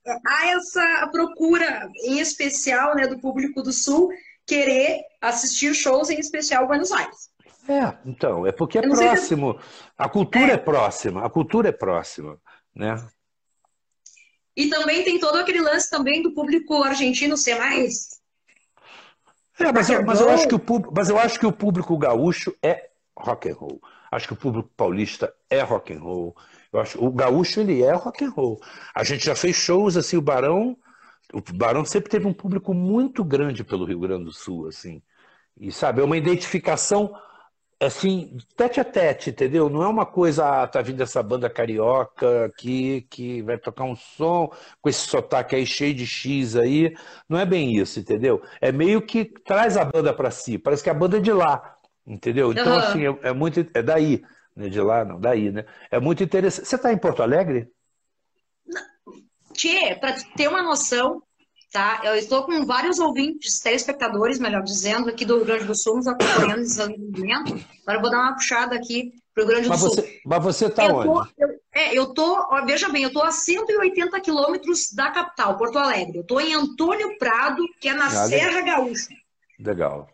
[0.06, 0.18] é...
[0.28, 4.10] há essa procura, em especial, né, do público do Sul,
[4.46, 7.29] querer assistir shows, em especial Buenos Aires.
[7.70, 9.54] É, então, é porque é próximo.
[9.54, 9.62] Que...
[9.96, 10.54] A cultura é.
[10.54, 10.58] é.
[10.58, 12.42] próxima, a cultura é próxima,
[12.76, 12.96] né?
[14.58, 18.20] E também tem todo aquele lance também do público argentino ser mais.
[19.60, 21.96] É, mas, eu, mas eu acho que o público, mas eu acho que o público
[21.96, 23.80] gaúcho é rock and roll.
[24.12, 26.36] Acho que o público paulista é rock and roll.
[26.74, 28.60] Eu acho, o gaúcho ele é rock and roll.
[28.96, 30.76] A gente já fez shows assim, o Barão,
[31.32, 35.04] o Barão sempre teve um público muito grande pelo Rio Grande do Sul, assim.
[35.56, 37.14] E sabe, é uma identificação
[37.80, 39.70] assim, tete a tete, entendeu?
[39.70, 43.96] Não é uma coisa, ah, tá vindo essa banda carioca aqui que vai tocar um
[43.96, 46.94] som com esse sotaque aí cheio de X aí.
[47.28, 48.42] Não é bem isso, entendeu?
[48.60, 51.78] É meio que traz a banda para si, parece que a banda é de lá,
[52.06, 52.52] entendeu?
[52.52, 52.80] Então, uhum.
[52.80, 53.66] assim, é, é, muito.
[53.74, 54.22] É daí,
[54.56, 54.68] né?
[54.68, 55.66] De lá, não, daí, né?
[55.90, 56.68] É muito interessante.
[56.68, 57.72] Você tá em Porto Alegre?
[59.54, 61.22] Tchê, para ter uma noção,
[61.72, 62.02] Tá?
[62.04, 66.08] Eu estou com vários ouvintes, telespectadores, melhor dizendo, aqui do Rio Grande do Sul, nos
[66.08, 67.54] acompanhando esse movimento.
[67.84, 69.90] Agora eu vou dar uma puxada aqui para o Rio Grande do mas Sul.
[69.92, 71.08] Você, mas você está onde?
[71.08, 75.58] Tô, eu, é, eu tô, ó, veja bem, eu estou a 180 quilômetros da capital,
[75.58, 76.18] Porto Alegre.
[76.18, 79.10] Eu estou em Antônio Prado, que é na ah, Serra Gaúcha.
[79.60, 80.10] Legal.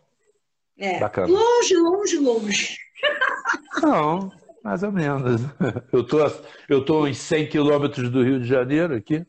[0.78, 1.26] É, Bacana.
[1.26, 2.78] Longe, longe, longe.
[3.82, 4.30] Não,
[4.62, 5.40] Mais ou menos.
[5.90, 6.18] Eu tô,
[6.68, 9.24] eu tô em 100 quilômetros do Rio de Janeiro aqui.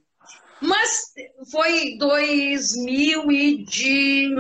[0.60, 1.07] Mas
[1.50, 4.36] foi 2000 e de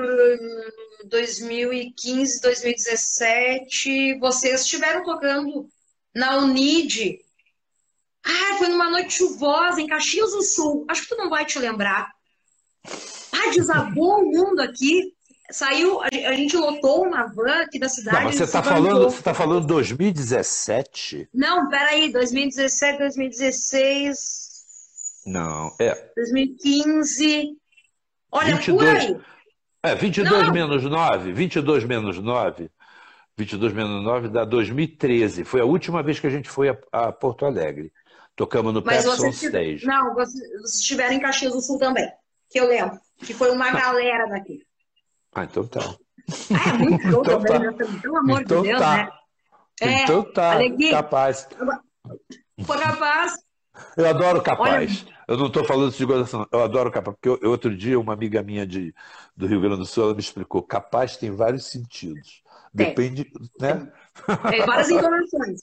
[1.06, 5.68] 2015, 2017, vocês estiveram tocando
[6.13, 7.20] na Unid.
[8.26, 10.86] Ah, foi numa noite chuvosa em Caxias do Sul.
[10.88, 12.12] Acho que tu não vai te lembrar.
[13.32, 15.13] Ah, desabou o mundo aqui.
[15.50, 18.26] Saiu, a gente lotou uma van aqui da cidade.
[18.26, 21.30] Não, você está falando, você tá falando 2017?
[21.34, 24.46] Não, peraí, 2017, 2016.
[25.28, 25.94] Não, é.
[26.16, 27.58] 2015.
[28.32, 29.22] Olha, 22, por aí.
[29.84, 30.54] É, 22 não.
[30.54, 32.72] menos 9, 22 menos 9,
[33.38, 35.44] 22 menos 9 dá 2013.
[35.44, 37.92] Foi a última vez que a gente foi a, a Porto Alegre.
[38.38, 39.86] Tocamos no Mas Pepsi Stage.
[39.86, 42.10] Não, vocês, vocês estiveram em Caxias do Sul também,
[42.50, 42.98] que eu lembro.
[43.18, 44.62] Que foi uma galera daqui.
[45.34, 45.82] Ah, então tá.
[46.52, 47.86] Ah, é muito show então também, tá.
[47.86, 48.00] né?
[48.02, 48.98] Pelo amor então de Deus, tá.
[48.98, 49.10] né?
[49.82, 50.92] É, então tá, Alegria.
[50.92, 51.48] capaz.
[52.66, 53.46] Foi capaz.
[53.96, 55.06] Eu adoro capaz.
[55.06, 55.18] Olha...
[55.28, 58.42] Eu não estou falando de gozação, eu adoro capaz, porque eu, outro dia uma amiga
[58.42, 58.96] minha de,
[59.36, 62.42] do Rio Grande do Sul ela me explicou, capaz tem vários sentidos.
[62.74, 63.92] Depende, né?
[64.50, 65.62] Tem várias entonações.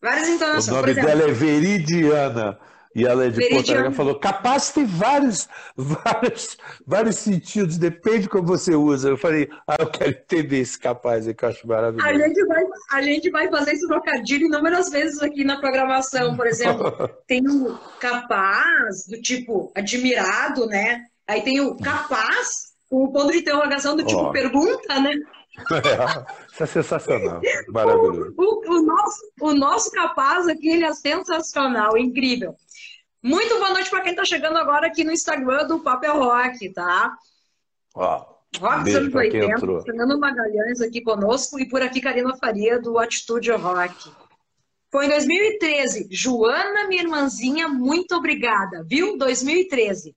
[0.00, 0.68] Várias entonações.
[0.68, 2.58] O nome exemplo, dela é Veridiana.
[2.94, 8.46] E ela é de Porto Alegre falou: capaz tem vários, vários, vários sentidos, depende como
[8.46, 9.08] você usa.
[9.08, 12.06] Eu falei: ah, eu quero entender esse capaz aí, que eu acho maravilhoso.
[12.06, 16.36] A gente vai, a gente vai fazer esse trocadilho inúmeras vezes aqui na programação.
[16.36, 16.92] Por exemplo,
[17.26, 21.02] tem o capaz, do tipo admirado, né?
[21.26, 24.30] Aí tem o capaz, com o ponto de interrogação do tipo oh.
[24.30, 25.14] pergunta, né?
[25.56, 25.64] É,
[26.52, 28.34] isso é sensacional, maravilhoso.
[28.36, 32.54] O, o, o, nosso, o nosso capaz aqui, ele é sensacional, incrível.
[33.24, 37.16] Muito boa noite para quem está chegando agora aqui no Instagram do Papel Rock, tá?
[37.94, 38.22] Ó,
[38.60, 44.12] Rock um 80, Fernando Magalhães aqui conosco e por aqui Karina Faria do Atitude Rock.
[44.92, 46.08] Foi em 2013.
[46.10, 49.16] Joana, minha irmãzinha, muito obrigada, viu?
[49.16, 50.14] 2013.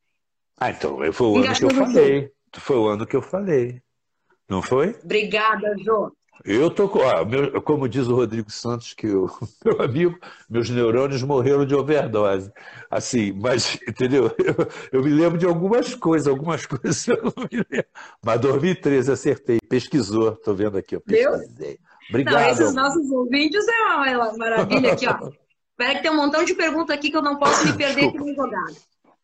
[0.59, 2.31] Ah, então foi o ano que eu falei.
[2.57, 3.81] Foi o ano que eu falei.
[4.49, 4.99] Não foi?
[5.01, 6.11] Obrigada, Jô.
[6.45, 9.29] Eu tô com, ó, meu, como diz o Rodrigo Santos, que o
[9.65, 10.19] meu amigo,
[10.49, 12.51] meus neurônios morreram de overdose.
[12.89, 14.31] Assim, mas, entendeu?
[14.37, 17.87] Eu, eu me lembro de algumas coisas, algumas coisas eu não me lembro.
[18.23, 21.79] Mas 2013 acertei, pesquisou, tô vendo aqui, eu pesquisei.
[22.09, 22.35] Obrigado.
[22.35, 25.29] Não, esses nossos ouvintes é uma maravilha aqui, ó.
[25.71, 28.17] Espera que tem um montão de perguntas aqui que eu não posso me perder aqui
[28.17, 28.75] no jogado.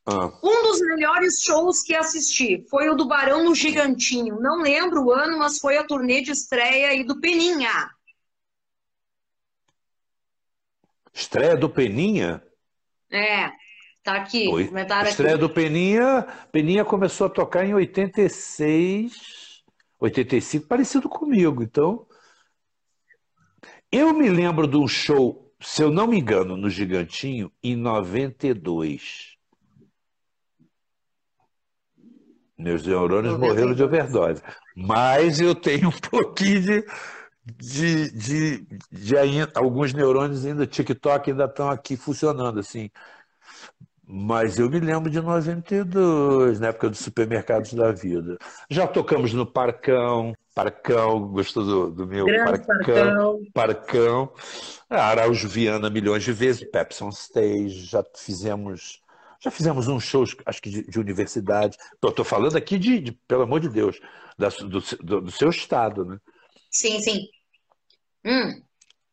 [0.06, 0.32] Ah.
[0.44, 4.40] Um dos melhores shows que assisti foi o do Barão no Gigantinho.
[4.40, 7.90] Não lembro o ano, mas foi a turnê de estreia e do Peninha.
[11.14, 12.44] Estreia do Peninha?
[13.10, 13.52] É,
[14.04, 14.50] tá aqui.
[14.50, 14.68] Oi.
[14.68, 15.42] Comentário estreia aqui.
[15.42, 16.28] do Peninha.
[16.52, 19.64] Peninha começou a tocar em 86,
[20.00, 21.64] 85, parecido comigo.
[21.64, 22.06] Então,
[23.90, 29.33] eu me lembro de um show, se eu não me engano, no Gigantinho, em 92.
[32.58, 34.42] Meus neurônios morreram de overdose.
[34.76, 36.86] Mas eu tenho um pouquinho de,
[37.46, 42.90] de, de, de ainda, alguns neurônios ainda, TikTok ainda estão aqui funcionando, assim.
[44.06, 48.38] Mas eu me lembro de 92, na época dos supermercados da vida.
[48.70, 53.42] Já tocamos no Parcão, Parcão, gostou do, do meu Grande Parcão?
[53.54, 54.32] Parcão.
[54.90, 59.02] Araújo Viana milhões de vezes, Pepsi on Stage, já fizemos
[59.44, 61.78] já fizemos uns shows, acho que de, de universidade.
[62.02, 64.00] Estou falando aqui de, de, pelo amor de Deus,
[64.38, 66.18] da, do, do, do, seu estado, né?
[66.72, 67.28] Sim, sim.
[68.26, 68.64] Hum.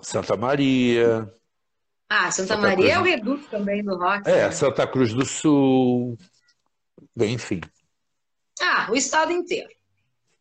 [0.00, 1.28] Santa Maria.
[2.08, 2.90] Ah, Santa, Santa Maria Cruz...
[2.90, 4.28] é o reduto também do rock.
[4.28, 4.50] É, né?
[4.52, 6.16] Santa Cruz do Sul.
[7.14, 7.60] Bem, enfim.
[8.60, 9.68] Ah, o estado inteiro.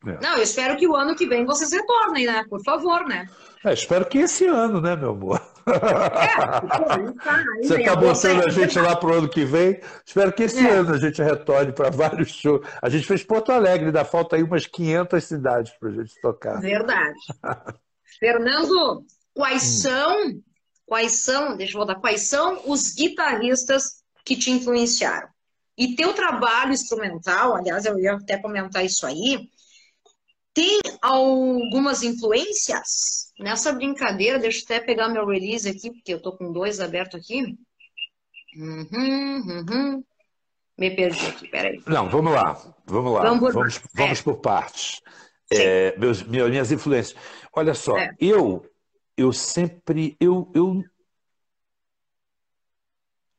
[0.06, 0.19] É.
[0.21, 2.43] Não, eu espero que o ano que vem vocês retornem, né?
[2.47, 3.28] Por favor, né?
[3.65, 5.41] É, espero que esse ano, né, meu amor?
[5.67, 9.82] É, Você está botando a gente lá para o ano que vem.
[10.06, 10.69] Espero que esse é.
[10.69, 12.65] ano a gente retorne para vários shows.
[12.82, 16.62] A gente fez Porto Alegre, ainda falta aí umas 500 cidades para a gente tocar.
[16.62, 17.19] Verdade.
[18.19, 19.82] Fernando, quais hum.
[19.82, 20.41] são,
[20.86, 25.28] quais são, deixa eu voltar, quais são os guitarristas que te influenciaram?
[25.78, 29.50] E teu trabalho instrumental, aliás, eu ia até comentar isso aí,
[30.54, 34.40] tem algumas influências nessa brincadeira.
[34.40, 37.58] Deixa eu até pegar meu release aqui, porque eu tô com dois abertos aqui.
[38.56, 40.04] Uhum, uhum.
[40.78, 41.82] Me perdi aqui, peraí.
[41.86, 42.54] Não, vamos lá,
[42.86, 43.22] vamos lá.
[43.22, 44.24] Vamos por, vamos, vamos é.
[44.24, 45.02] por partes.
[45.52, 47.20] É, meus, minhas influências.
[47.54, 48.12] Olha só, é.
[48.20, 48.64] eu
[49.18, 50.82] eu sempre eu, eu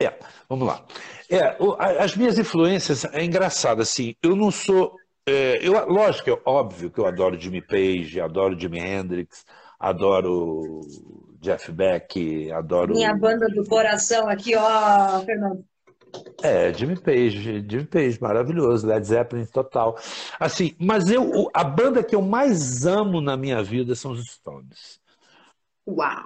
[0.03, 0.19] é,
[0.49, 0.85] vamos lá.
[1.29, 1.57] É,
[1.99, 4.15] as minhas influências é engraçado assim.
[4.23, 8.79] Eu não sou é, eu, lógico, é óbvio que eu adoro Jimmy Page, adoro Jimi
[8.79, 9.45] Hendrix,
[9.79, 10.81] adoro
[11.41, 12.95] Jeff Beck, adoro.
[12.95, 15.65] Minha banda do coração aqui, ó, Fernando.
[16.43, 19.97] É, Jimmy Page, Jimmy Page, maravilhoso, Led Zeppelin total.
[20.39, 25.01] Assim, mas eu, a banda que eu mais amo na minha vida são os Stones.
[25.87, 26.25] Uau!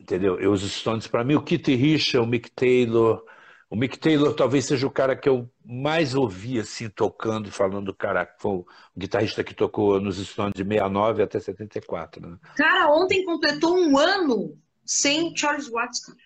[0.00, 0.40] Entendeu?
[0.40, 3.22] Eu, os Stones, para mim, o Keith Richards, o Mick Taylor.
[3.70, 7.94] O Mick Taylor talvez seja o cara que eu mais ouvi assim, tocando e falando,
[7.94, 8.66] cara, foi o
[8.98, 12.30] guitarrista que tocou nos Stones de 69 até 74.
[12.30, 12.36] Né?
[12.56, 16.18] Cara, ontem completou um ano sem Charles Watts, cara.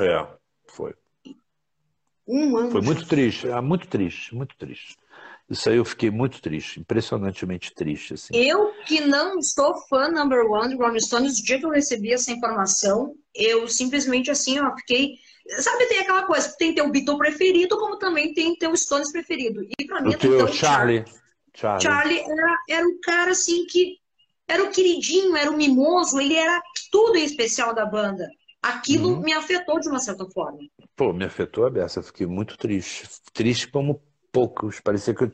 [0.00, 0.26] É,
[0.66, 0.94] foi.
[2.26, 2.70] Um ano.
[2.70, 4.96] Foi muito triste, ah, muito triste, muito triste.
[5.48, 8.14] Isso aí eu fiquei muito triste, impressionantemente triste.
[8.14, 8.34] Assim.
[8.34, 12.12] Eu, que não estou fã number one de Rolling Stones, o dia que eu recebi
[12.12, 15.16] essa informação, eu simplesmente assim, ó, fiquei.
[15.48, 19.62] Sabe, tem aquela coisa, tem teu Beatle preferido, como também tem teu Stones preferido.
[19.78, 21.04] E pra mim, o então, Charlie.
[21.54, 23.96] Charlie, Charlie era, era o cara assim que
[24.46, 28.28] era o queridinho, era o mimoso, ele era tudo em especial da banda.
[28.62, 29.20] Aquilo uhum.
[29.20, 30.58] me afetou de uma certa forma.
[30.96, 33.08] Pô, me afetou a beça, fiquei muito triste.
[33.32, 34.80] Triste como poucos.
[34.80, 35.30] Parecia que,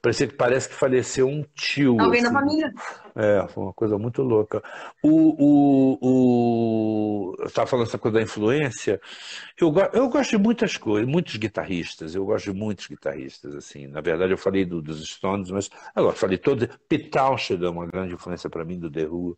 [0.00, 2.00] parecia que parece que faleceu um tio.
[2.00, 2.32] Alguém assim.
[2.32, 2.72] da família.
[3.14, 4.62] É, foi uma coisa muito louca.
[5.02, 7.36] O, o, o...
[7.38, 9.00] Eu estava falando essa coisa da influência.
[9.60, 12.14] Eu, eu gosto de muitas coisas, muitos guitarristas.
[12.14, 13.86] Eu gosto de muitos guitarristas, assim.
[13.86, 16.68] Na verdade, eu falei do, dos Stones, mas agora falei todo.
[16.88, 19.36] Pete Townshend é uma grande influência para mim do The Who.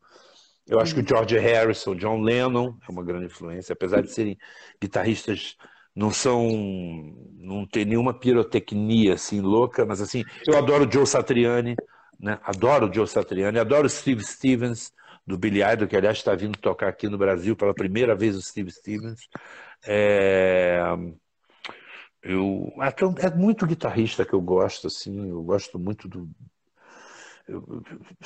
[0.67, 4.39] Eu acho que o George Harrison, John Lennon é uma grande influência, apesar de serem
[4.81, 5.57] guitarristas
[6.01, 6.49] não são
[7.37, 11.77] não tem nenhuma pirotecnia assim louca, mas assim, eu adoro o Joe Satriani,
[12.19, 12.39] né?
[12.43, 14.93] Adoro o Joe Satriani, adoro o Steve Stevens
[15.27, 18.41] do Billy Idol, que aliás está vindo tocar aqui no Brasil pela primeira vez o
[18.41, 19.29] Steve Stevens.
[19.87, 20.81] É...
[22.23, 26.29] Eu, é, é muito guitarrista que eu gosto, assim, eu gosto muito do.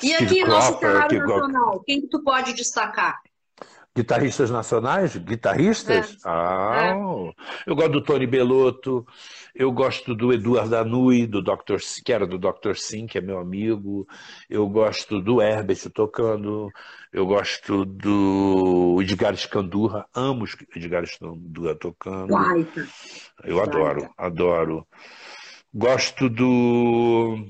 [0.01, 3.19] e aqui, Cropper, nosso cenário nacional, quem tu pode destacar?
[3.95, 5.15] Guitarristas nacionais?
[5.15, 6.15] Guitarristas?
[6.15, 6.17] É.
[6.25, 6.91] Ah, é.
[7.65, 9.07] eu gosto do Tony Belotto,
[9.55, 11.77] eu gosto do Eduardo Anui, do Dr.
[12.03, 12.75] que era do Dr.
[12.75, 14.05] Sim, que é meu amigo,
[14.49, 16.69] eu gosto do Herbert tocando,
[17.13, 22.33] eu gosto do Edgar Escandurra, amo o Edgar Escandurra tocando.
[22.33, 22.85] Guaita.
[23.45, 24.85] Eu adoro, adoro.
[25.73, 27.47] Gosto do.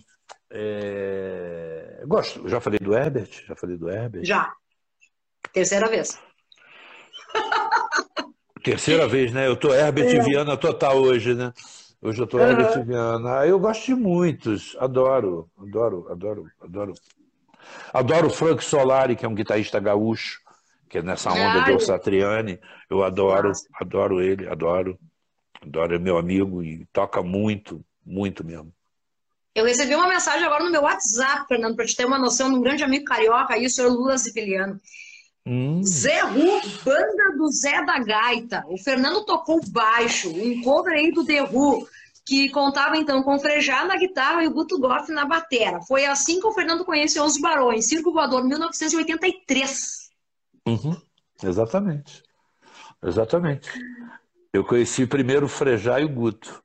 [0.51, 2.03] É...
[2.05, 3.29] Gosto, já falei do Herbert?
[3.47, 4.23] Já falei do Herbert?
[4.23, 4.53] Já.
[5.51, 6.19] Terceira vez.
[8.65, 9.45] Terceira vez, né?
[9.45, 10.19] Eu tô Herbert é.
[10.21, 11.53] Viana total hoje, né?
[12.01, 12.49] Hoje eu tô uhum.
[12.49, 13.45] Herbert Viana.
[13.45, 16.93] Eu gosto de muitos, adoro, adoro, adoro, adoro.
[17.93, 20.41] Adoro o Frank Solari, que é um guitarrista gaúcho,
[20.89, 22.59] que é nessa onda do Satriani.
[22.89, 24.97] Eu adoro, adoro ele, adoro.
[25.61, 28.73] Adoro, é meu amigo e toca muito, muito mesmo.
[29.53, 32.57] Eu recebi uma mensagem agora no meu WhatsApp, Fernando, para te ter uma noção, de
[32.57, 34.81] um grande amigo carioca aí, o senhor Lula Zipiliano.
[35.47, 35.83] Hum.
[35.83, 38.63] Zé Ru, banda do Zé da Gaita.
[38.67, 41.87] O Fernando tocou baixo, um cover aí do The Who,
[42.25, 45.81] que contava então com o Frejá na guitarra e o Guto Goff na batera.
[45.81, 50.09] Foi assim que o Fernando conheceu os Barões, Circo Voador, 1983.
[50.67, 50.99] Uhum.
[51.43, 52.23] Exatamente.
[53.03, 53.69] Exatamente.
[54.51, 56.63] Eu conheci primeiro o Frejá e o Guto.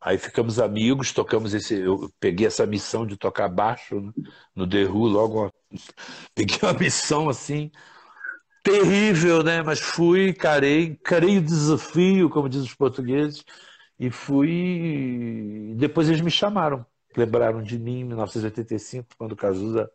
[0.00, 1.74] Aí ficamos amigos, tocamos esse.
[1.74, 4.12] Eu peguei essa missão de tocar baixo né,
[4.54, 5.52] no The Who, logo
[6.34, 7.70] peguei uma missão assim
[8.68, 9.62] terrível, né?
[9.62, 13.44] Mas fui, carei, carei o desafio, como dizem os portugueses,
[13.98, 15.74] e fui.
[15.76, 16.84] Depois eles me chamaram,
[17.16, 19.90] lembraram de mim em 1985, quando o Cazuza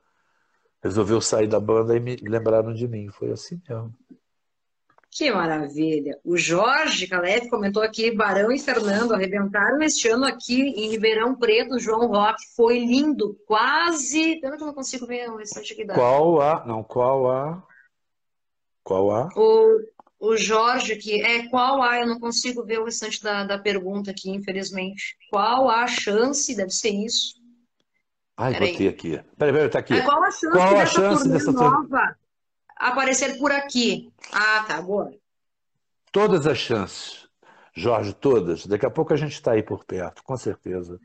[0.84, 3.10] resolveu sair da banda e me lembraram de mim.
[3.10, 3.94] Foi assim mesmo.
[5.16, 6.20] Que maravilha!
[6.26, 11.78] O Jorge Calef comentou aqui: Barão e Fernando arrebentaram este ano aqui em Ribeirão Preto,
[11.78, 12.42] João Rock.
[12.56, 14.40] Foi lindo, quase.
[14.42, 15.94] Pena que eu não consigo ver o restante aqui da.
[15.94, 16.66] Qual a.
[16.66, 17.64] Não, qual a.
[18.84, 19.30] Qual a?
[19.36, 19.80] O,
[20.19, 22.00] o Jorge aqui, é qual a?
[22.00, 25.17] Eu não consigo ver o restante da, da pergunta aqui, infelizmente.
[25.30, 26.56] Qual a chance?
[26.56, 27.41] Deve ser isso.
[28.36, 28.93] Ai, Pera botei aí.
[28.93, 29.24] aqui.
[29.38, 29.93] Peraí, peraí, tá aqui.
[29.93, 32.15] É, qual a chance qual dessa a chance dessa nova
[32.78, 34.12] aparecer por aqui?
[34.32, 35.12] Ah, tá, boa.
[36.12, 37.28] Todas as chances,
[37.74, 38.65] Jorge, todas.
[38.65, 41.00] Daqui a pouco a gente está aí por perto, com certeza.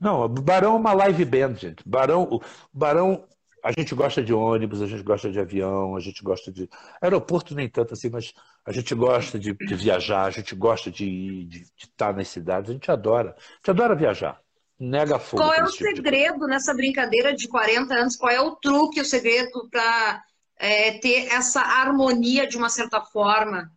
[0.00, 1.88] Não, Barão é uma live band, gente.
[1.88, 2.40] Barão,
[2.72, 3.24] Barão
[3.62, 6.68] a gente gosta de ônibus, a gente gosta de avião, a gente gosta de.
[7.00, 8.34] Aeroporto nem tanto assim, mas
[8.66, 12.70] a gente gosta de, de viajar, a gente gosta de, de, de, estar nas cidades,
[12.70, 13.36] a gente adora.
[13.38, 14.40] A gente adora viajar.
[14.78, 15.44] Nega fogo.
[15.44, 18.16] Qual é o tipo segredo nessa brincadeira de 40 anos?
[18.16, 20.24] Qual é o truque, o segredo para
[20.56, 23.70] é, ter essa harmonia de uma certa forma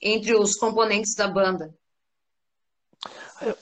[0.00, 1.74] entre os componentes da banda?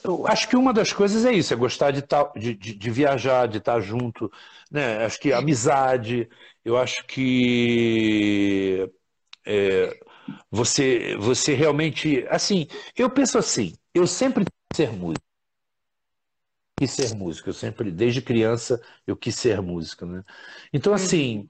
[0.03, 2.89] Eu acho que uma das coisas é isso, é gostar de, tá, de, de, de
[2.91, 4.31] viajar, de estar junto,
[4.71, 5.03] né?
[5.05, 6.29] Acho que amizade,
[6.63, 8.89] eu acho que
[9.45, 9.99] é,
[10.49, 12.25] você, você realmente.
[12.29, 15.25] Assim, eu penso assim, eu sempre quis ser músico.
[16.79, 20.05] Quis ser músico, eu sempre, desde criança, eu quis ser músico.
[20.05, 20.23] Né?
[20.73, 21.47] Então, assim,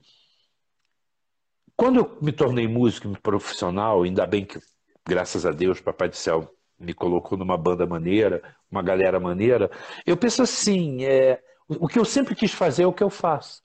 [1.76, 4.59] quando eu me tornei músico profissional, ainda bem que,
[5.07, 9.69] graças a Deus, Papai do Céu me colocou numa banda maneira, uma galera maneira,
[10.05, 11.41] eu penso assim, é,
[11.80, 13.61] o que eu sempre quis fazer é o que eu faço.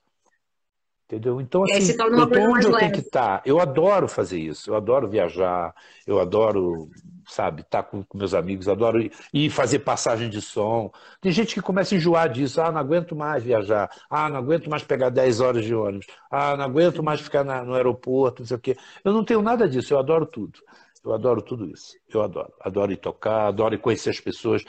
[1.07, 1.39] Entendeu?
[1.39, 2.79] Então, assim, eu tô onde eu leve.
[2.79, 3.37] tenho que estar.
[3.37, 3.43] Tá.
[3.45, 4.69] Eu adoro fazer isso.
[4.69, 5.73] Eu adoro viajar.
[6.05, 6.89] Eu adoro,
[7.25, 8.67] sabe, estar tá com, com meus amigos.
[8.67, 10.91] Adoro ir, ir, fazer passagem de som.
[11.21, 12.59] Tem gente que começa a enjoar disso.
[12.59, 13.89] Ah, não aguento mais viajar.
[14.09, 16.07] Ah, não aguento mais pegar 10 horas de ônibus.
[16.29, 18.75] Ah, não aguento mais ficar na, no aeroporto, não sei o quê.
[19.01, 19.93] Eu não tenho nada disso.
[19.93, 20.59] Eu adoro tudo.
[21.05, 21.95] Eu adoro tudo isso.
[22.13, 22.51] Eu adoro.
[22.59, 24.61] Adoro ir tocar, adoro ir conhecer as pessoas.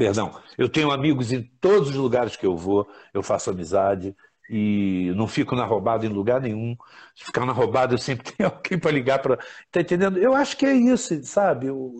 [0.00, 0.40] Perdão.
[0.56, 2.88] Eu tenho amigos em todos os lugares que eu vou.
[3.12, 4.16] Eu faço amizade
[4.48, 6.74] e não fico na roubada em lugar nenhum.
[7.14, 9.36] Se ficar na roubada, eu sempre tenho alguém para ligar para.
[9.70, 10.18] Tá entendendo?
[10.18, 11.66] Eu acho que é isso, sabe?
[11.66, 11.92] Eu,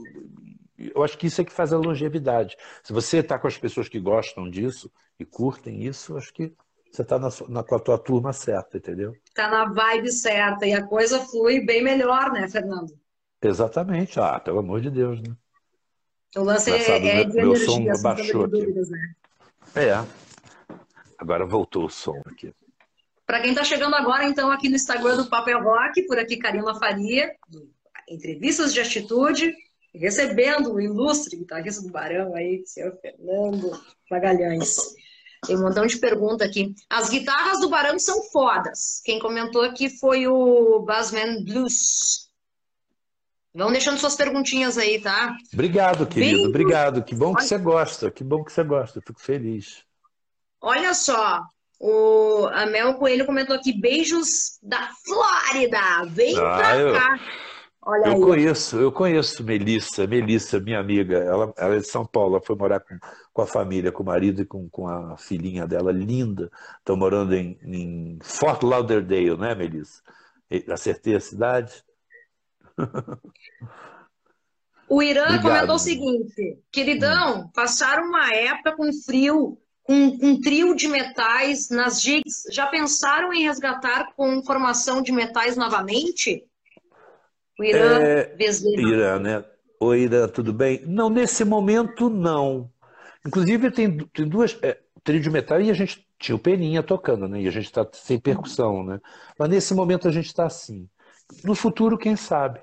[0.78, 2.56] eu acho que isso é que faz a longevidade.
[2.82, 6.54] Se você está com as pessoas que gostam disso e curtem isso, acho que
[6.90, 9.12] você está na, na, com a tua turma certa, entendeu?
[9.26, 12.98] Está na vibe certa e a coisa flui bem melhor, né, Fernando?
[13.42, 14.18] Exatamente.
[14.18, 15.36] Ah, pelo amor de Deus, né?
[16.36, 18.52] O lance é, é de meu som baixou aqui.
[18.52, 19.14] Dúvidas, né?
[19.74, 20.04] É.
[21.18, 22.54] Agora voltou o som aqui.
[23.26, 26.74] Para quem está chegando agora, então, aqui no Instagram do Papel Rock, por aqui Karina
[26.74, 27.32] Faria,
[28.08, 29.54] Entrevistas de Atitude,
[29.94, 33.70] recebendo o ilustre guitarrista do Barão aí, senhor Fernando
[34.10, 34.76] Magalhães.
[35.46, 36.74] Tem um montão de pergunta aqui.
[36.88, 39.00] As guitarras do Barão são fodas.
[39.04, 42.29] Quem comentou aqui foi o Bassman Blues.
[43.54, 45.36] Vão deixando suas perguntinhas aí, tá?
[45.52, 46.38] Obrigado, querido.
[46.38, 46.46] Bem...
[46.48, 47.02] Obrigado.
[47.02, 48.10] Que bom que você gosta.
[48.10, 49.00] Que bom que você gosta.
[49.00, 49.84] Fico feliz.
[50.60, 51.42] Olha só,
[51.80, 57.20] o a Mel Coelho comentou aqui, beijos da Flórida, vem ah, pra eu, cá.
[57.82, 58.20] Olha eu aí.
[58.20, 62.54] conheço, eu conheço Melissa, Melissa, minha amiga, ela, ela é de São Paulo, ela foi
[62.54, 62.98] morar com,
[63.32, 66.50] com a família, com o marido e com, com a filhinha dela, linda.
[66.78, 70.02] Estão morando em, em Fort Lauderdale, né, Melissa?
[70.68, 71.82] Acertei a cidade?
[74.88, 79.56] O Irã Obrigado, comentou o seguinte: queridão, passaram uma época com frio
[79.88, 82.42] um, um, trio de metais nas gigs.
[82.50, 86.44] Já pensaram em resgatar com formação de metais novamente?
[87.58, 88.36] O Irã é,
[88.78, 89.44] Irã, né?
[89.78, 90.82] Oi, Irã, tudo bem?
[90.86, 92.70] Não, nesse momento não.
[93.24, 94.58] Inclusive tem, tem duas.
[94.62, 97.40] É, trio de metal e a gente tinha o Peninha tocando, né?
[97.40, 99.00] E a gente está sem percussão, né?
[99.38, 100.88] Mas nesse momento a gente está assim.
[101.44, 102.60] No futuro, quem sabe?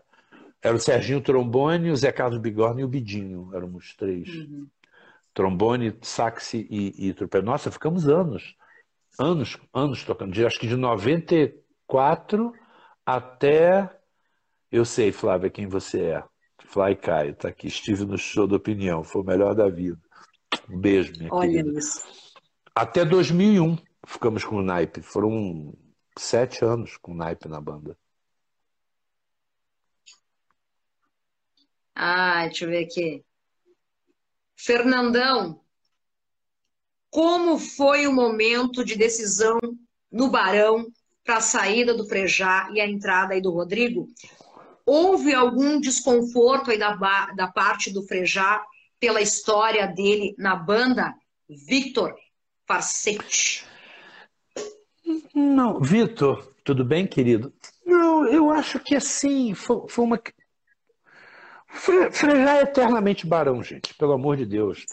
[0.67, 3.49] Era o Serginho Trombone, o Zé Carlos Bigorna e o Bidinho.
[3.53, 4.27] Éramos três.
[4.27, 4.67] Uhum
[5.37, 6.65] trombone, sax e,
[6.97, 7.45] e trompete.
[7.45, 8.55] Nossa, ficamos anos,
[9.19, 10.31] anos, anos tocando.
[10.31, 12.51] De, acho que de 94
[13.05, 13.87] até.
[14.71, 16.23] Eu sei, Flávia, quem você é.
[16.65, 17.67] Fly Caio, tá aqui.
[17.67, 20.01] Estive no show da opinião, foi o melhor da vida.
[20.67, 21.77] Um beijo, minha Olha querida.
[21.77, 22.01] isso.
[22.73, 25.03] Até 2001 ficamos com o naipe.
[25.03, 25.71] Foram
[26.17, 27.95] sete anos com o naipe na banda.
[31.99, 33.25] Ah, deixa eu ver aqui.
[34.55, 35.59] Fernandão,
[37.09, 39.57] como foi o momento de decisão
[40.11, 40.85] no Barão
[41.23, 44.07] para a saída do Frejá e a entrada aí do Rodrigo?
[44.85, 46.95] Houve algum desconforto aí da,
[47.35, 48.63] da parte do Frejá
[48.99, 51.15] pela história dele na banda?
[51.49, 52.15] Victor
[52.67, 53.65] Farsetti.
[55.33, 57.51] Não, Vitor, tudo bem, querido?
[57.83, 60.21] Não, eu acho que assim, foi, foi uma,
[61.69, 64.85] Frejá é eternamente barão, gente, pelo amor de Deus.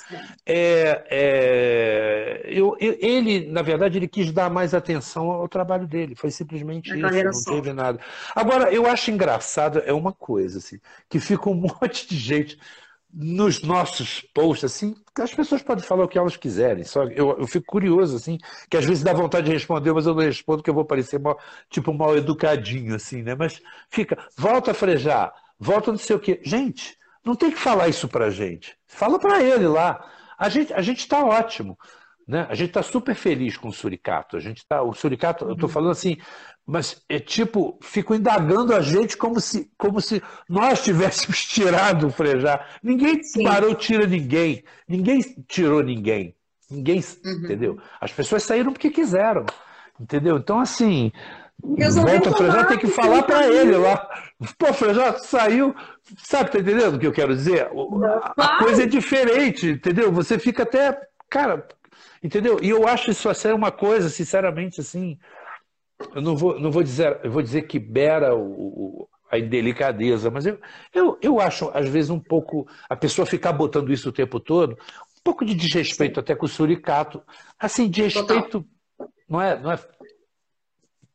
[0.45, 6.16] É, é, eu, ele, na verdade, ele quis dar mais atenção ao trabalho dele.
[6.16, 7.53] Foi simplesmente isso, não só.
[7.53, 8.01] teve nada.
[8.35, 12.59] Agora, eu acho engraçado, é uma coisa, assim, que fica um monte de gente
[13.16, 16.83] nos nossos posts, assim, as pessoas podem falar o que elas quiserem.
[16.83, 20.14] Só eu, eu fico curioso, assim, que às vezes dá vontade de responder, mas eu
[20.14, 21.39] não respondo porque eu vou parecer mal,
[21.70, 23.37] tipo mal educadinho, assim, né?
[23.37, 26.40] Mas fica, volta a frejar volta não sei o quê.
[26.42, 28.76] Gente, não tem que falar isso para gente.
[28.86, 30.05] Fala para ele lá.
[30.38, 31.78] A gente a está ótimo.
[32.26, 32.46] Né?
[32.48, 34.36] A gente está super feliz com o Suricato.
[34.36, 36.16] A gente tá, o Suricato, eu estou falando assim,
[36.66, 42.11] mas é tipo, fico indagando a gente como se, como se nós tivéssemos tirado o
[42.11, 42.66] Frejá.
[42.82, 43.44] Ninguém Sim.
[43.44, 44.64] parou, tira ninguém.
[44.88, 46.34] Ninguém tirou ninguém.
[46.70, 47.32] Ninguém, uhum.
[47.44, 47.78] entendeu?
[48.00, 49.44] As pessoas saíram porque quiseram.
[50.00, 50.38] Entendeu?
[50.38, 51.12] Então, assim,
[51.62, 54.09] Volta o Frejá tem que falar para ele lá.
[54.59, 55.74] Pô, Frejá saiu.
[56.18, 57.70] Sabe, tá entendendo o que eu quero dizer?
[58.36, 60.12] A, coisa é diferente, entendeu?
[60.12, 61.00] Você fica até.
[61.30, 61.66] Cara,
[62.22, 62.59] entendeu?
[62.62, 65.18] E eu acho isso assim uma coisa, sinceramente, assim.
[66.14, 70.46] eu não vou, não vou dizer, eu vou dizer que beira o, a indelicadeza, mas
[70.46, 70.59] eu,
[70.92, 72.68] eu, eu acho, às vezes, um pouco.
[72.88, 76.48] A pessoa ficar botando isso o tempo todo, um pouco de desrespeito até com o
[76.48, 77.22] suricato.
[77.59, 78.64] Assim, de respeito.
[79.28, 79.78] Não é, não é.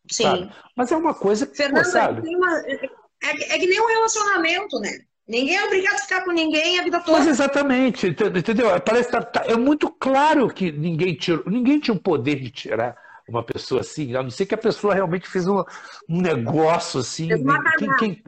[0.09, 0.23] Sim.
[0.23, 0.51] Sabe?
[0.75, 1.55] Mas é uma coisa que.
[1.55, 2.35] Fernando, pô, sabe?
[2.35, 2.85] Uma, é,
[3.23, 4.91] é, é que nem um relacionamento, né?
[5.27, 7.19] Ninguém é obrigado a ficar com ninguém a vida toda.
[7.19, 8.67] Mas exatamente, entendeu?
[8.81, 12.49] Parece que tá, tá, é muito claro que ninguém, tirou, ninguém tinha o poder de
[12.49, 12.97] tirar
[13.27, 15.63] uma pessoa assim, a não ser que a pessoa realmente fez um,
[16.09, 17.29] um negócio assim.
[17.77, 18.23] Quem, quem,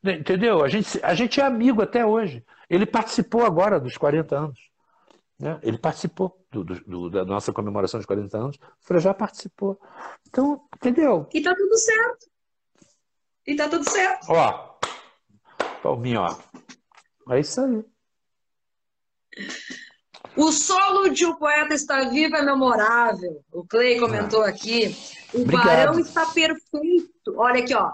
[0.00, 0.62] né, entendeu?
[0.62, 2.44] A gente, a gente é amigo até hoje.
[2.70, 4.58] Ele participou agora dos 40 anos.
[5.44, 5.60] Né?
[5.62, 8.56] Ele participou do, do, da nossa comemoração de 40 anos.
[8.56, 9.78] O Frejá participou.
[10.26, 11.28] Então, entendeu?
[11.34, 12.26] E tá tudo certo.
[13.46, 14.26] E tá tudo certo.
[14.30, 14.78] Ó,
[15.82, 16.34] palminho, ó.
[17.34, 17.84] É isso aí.
[20.34, 23.44] O solo de O Poeta Está Vivo é memorável.
[23.52, 24.48] O Clay comentou ah.
[24.48, 24.96] aqui.
[25.34, 25.66] O Obrigado.
[25.66, 27.34] Barão está perfeito.
[27.36, 27.92] Olha aqui, ó.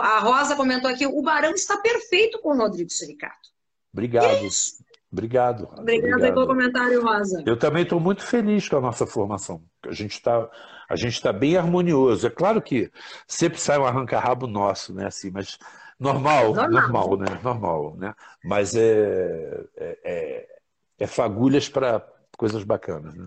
[0.00, 1.06] A Rosa comentou aqui.
[1.06, 3.48] O Barão está perfeito com o Rodrigo Suricato.
[3.90, 4.44] Obrigado.
[4.44, 4.84] Isso.
[5.12, 5.68] Obrigado.
[5.76, 7.42] Obrigado pelo comentário, Rosa.
[7.44, 9.62] Eu também estou muito feliz com a nossa formação.
[9.86, 10.48] A gente está
[10.88, 12.26] a gente está bem harmonioso.
[12.26, 12.90] É claro que
[13.26, 15.06] sempre sai um arranca-rabo nosso, né?
[15.06, 15.58] Assim, mas
[15.98, 17.40] normal, normal, normal né?
[17.42, 18.14] Normal, né?
[18.44, 20.60] Mas é, é, é
[21.00, 22.06] é fagulhas para
[22.36, 23.14] coisas bacanas.
[23.14, 23.26] Né?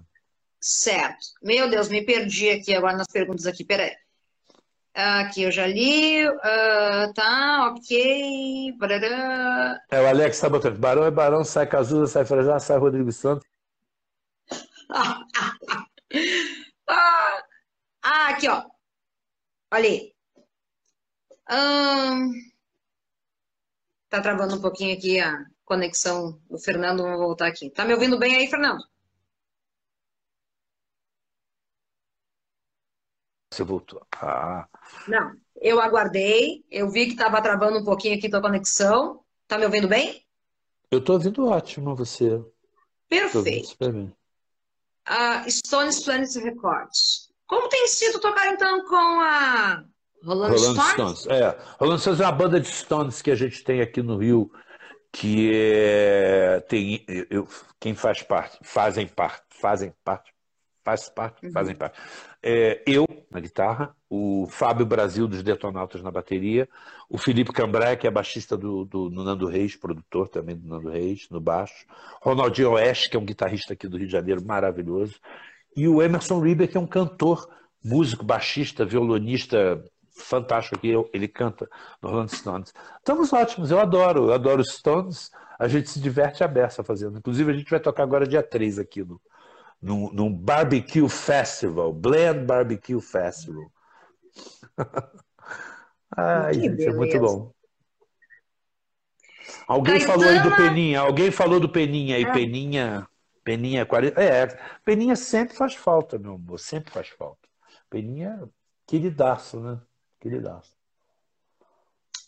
[0.62, 1.26] Certo.
[1.42, 3.66] Meu Deus, me perdi aqui agora nas perguntas aqui.
[3.66, 3.92] Peraí.
[4.94, 6.28] Aqui eu já li.
[6.28, 8.74] Uh, tá, ok.
[8.78, 9.80] Barará.
[9.90, 10.78] É, o Alex está botando.
[10.78, 13.48] Barão é Barão, sai Cazuza, sai Frajá, sai Rodrigo Santos.
[16.88, 18.64] ah, aqui, ó.
[19.72, 20.14] Olha aí.
[21.50, 22.32] Hum,
[24.10, 27.70] tá travando um pouquinho aqui a, conexão do Fernando, vamos voltar aqui.
[27.70, 28.84] Tá me ouvindo bem aí, Fernando?
[33.54, 34.02] Você voltou.
[34.20, 34.68] Ah.
[35.08, 35.32] Não,
[35.62, 39.22] eu aguardei, eu vi que estava travando um pouquinho aqui tua conexão.
[39.48, 40.26] Tá me ouvindo bem?
[40.90, 42.44] Eu estou ouvindo ótimo você.
[43.08, 43.78] Perfeito.
[45.08, 47.32] Uh, Stones Planet Records.
[47.46, 49.84] Como tem sido tocar então com a
[50.24, 51.20] Rolando, Rolando Stones?
[51.20, 51.28] Stones?
[51.28, 54.52] É, Rolando Stones é uma banda de Stones que a gente tem aqui no Rio
[55.12, 57.48] que é, tem eu,
[57.80, 60.33] quem faz parte, fazem parte, fazem parte,
[60.84, 61.52] faz parte, uhum.
[61.52, 62.00] fazem parte.
[62.42, 66.70] É, eu na guitarra, o Fábio Brasil dos Detonautas na bateria,
[67.10, 70.90] o Felipe Cambrai, que é baixista do, do, do, Nando Reis, produtor também do Nando
[70.90, 71.86] Reis, no baixo,
[72.22, 75.16] Ronaldinho Oeste, que é um guitarrista aqui do Rio de Janeiro, maravilhoso,
[75.76, 77.50] e o Emerson Rieber, que é um cantor,
[77.84, 79.84] músico, baixista, violonista,
[80.16, 81.68] fantástico aqui, ele canta
[82.02, 82.72] no Rolling Stones.
[83.00, 87.18] Estamos ótimos, eu adoro, eu adoro os Stones, a gente se diverte a beça fazendo.
[87.18, 89.20] Inclusive, a gente vai tocar agora dia 3 aqui no,
[89.84, 93.70] no, no Barbecue Festival, Blend Barbecue Festival.
[96.16, 96.90] Ai, gente, beleza.
[96.90, 97.52] é muito bom.
[99.68, 100.14] Alguém Caetano...
[100.14, 102.32] falou aí do Peninha, alguém falou do Peninha aí, é.
[102.32, 103.08] Peninha,
[103.44, 104.22] Peninha 40.
[104.22, 104.48] É,
[104.86, 107.50] Peninha sempre faz falta, meu amor, sempre faz falta.
[107.90, 108.42] Peninha,
[108.88, 109.80] queridaço, né?
[110.22, 110.72] Queridaço.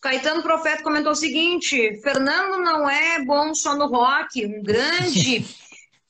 [0.02, 5.44] Caetano Profeta comentou o seguinte: Fernando não é bom só no rock, um grande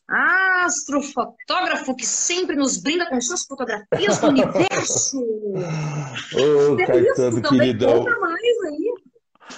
[0.07, 5.19] astrofotógrafo que sempre nos brinda com suas fotografias do universo.
[5.19, 8.03] Ô, oh, Caetano, queridão.
[8.03, 8.93] Mais aí.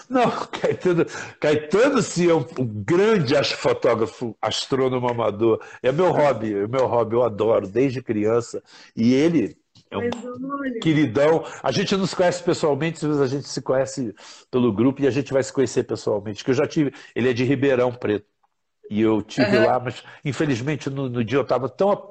[0.10, 1.06] Não, Caetano,
[1.40, 5.62] Caetano sim é um, um grande fotógrafo, astrônomo amador.
[5.82, 8.64] É meu hobby, é meu hobby, eu adoro desde criança.
[8.96, 9.58] E ele
[9.90, 10.10] é um
[10.82, 11.44] queridão.
[11.62, 14.14] A gente não se conhece pessoalmente, mas a gente se conhece
[14.52, 16.44] pelo grupo e a gente vai se conhecer pessoalmente.
[16.44, 16.94] Que eu já tive.
[17.16, 18.37] Ele é de Ribeirão Preto.
[18.90, 19.66] E eu tive uhum.
[19.66, 22.10] lá, mas infelizmente no, no dia eu estava tão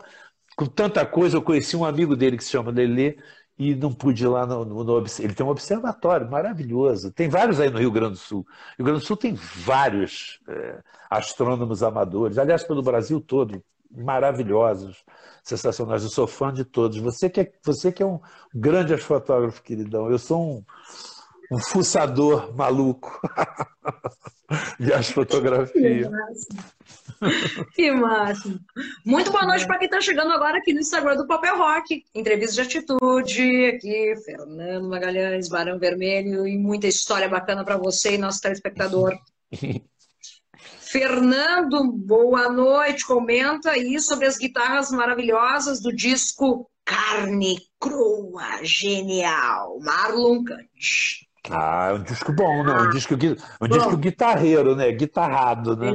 [0.56, 1.36] com tanta coisa.
[1.36, 3.18] Eu conheci um amigo dele que se chama Lelê
[3.58, 7.10] e não pude ir lá no, no, no, Ele tem um observatório maravilhoso.
[7.12, 8.46] Tem vários aí no Rio Grande do Sul.
[8.78, 15.04] Rio Grande do Sul tem vários é, astrônomos amadores, aliás, pelo Brasil todo maravilhosos,
[15.42, 16.02] sensacionais.
[16.02, 16.98] Eu sou fã de todos.
[16.98, 18.20] Você que é, você que é um
[18.54, 20.10] grande fotógrafo, queridão.
[20.10, 20.64] Eu sou um,
[21.50, 23.20] um fuçador maluco
[24.78, 26.10] de astrofotografia.
[27.74, 28.60] Que máximo.
[29.04, 32.04] Muito boa noite para quem está chegando agora aqui no Instagram do Papel Rock.
[32.14, 38.18] Entrevista de atitude, aqui, Fernando Magalhães, Barão Vermelho e muita história bacana para você e
[38.18, 39.16] nosso telespectador.
[40.80, 43.06] Fernando, boa noite.
[43.06, 49.78] Comenta aí sobre as guitarras maravilhosas do disco Carne Crua, genial.
[49.80, 51.25] Marlon Cante.
[51.50, 52.72] Ah, é um disco bom, né?
[52.72, 53.14] Um, disco,
[53.60, 54.90] um disco guitarreiro, né?
[54.92, 55.92] Guitarrado, né?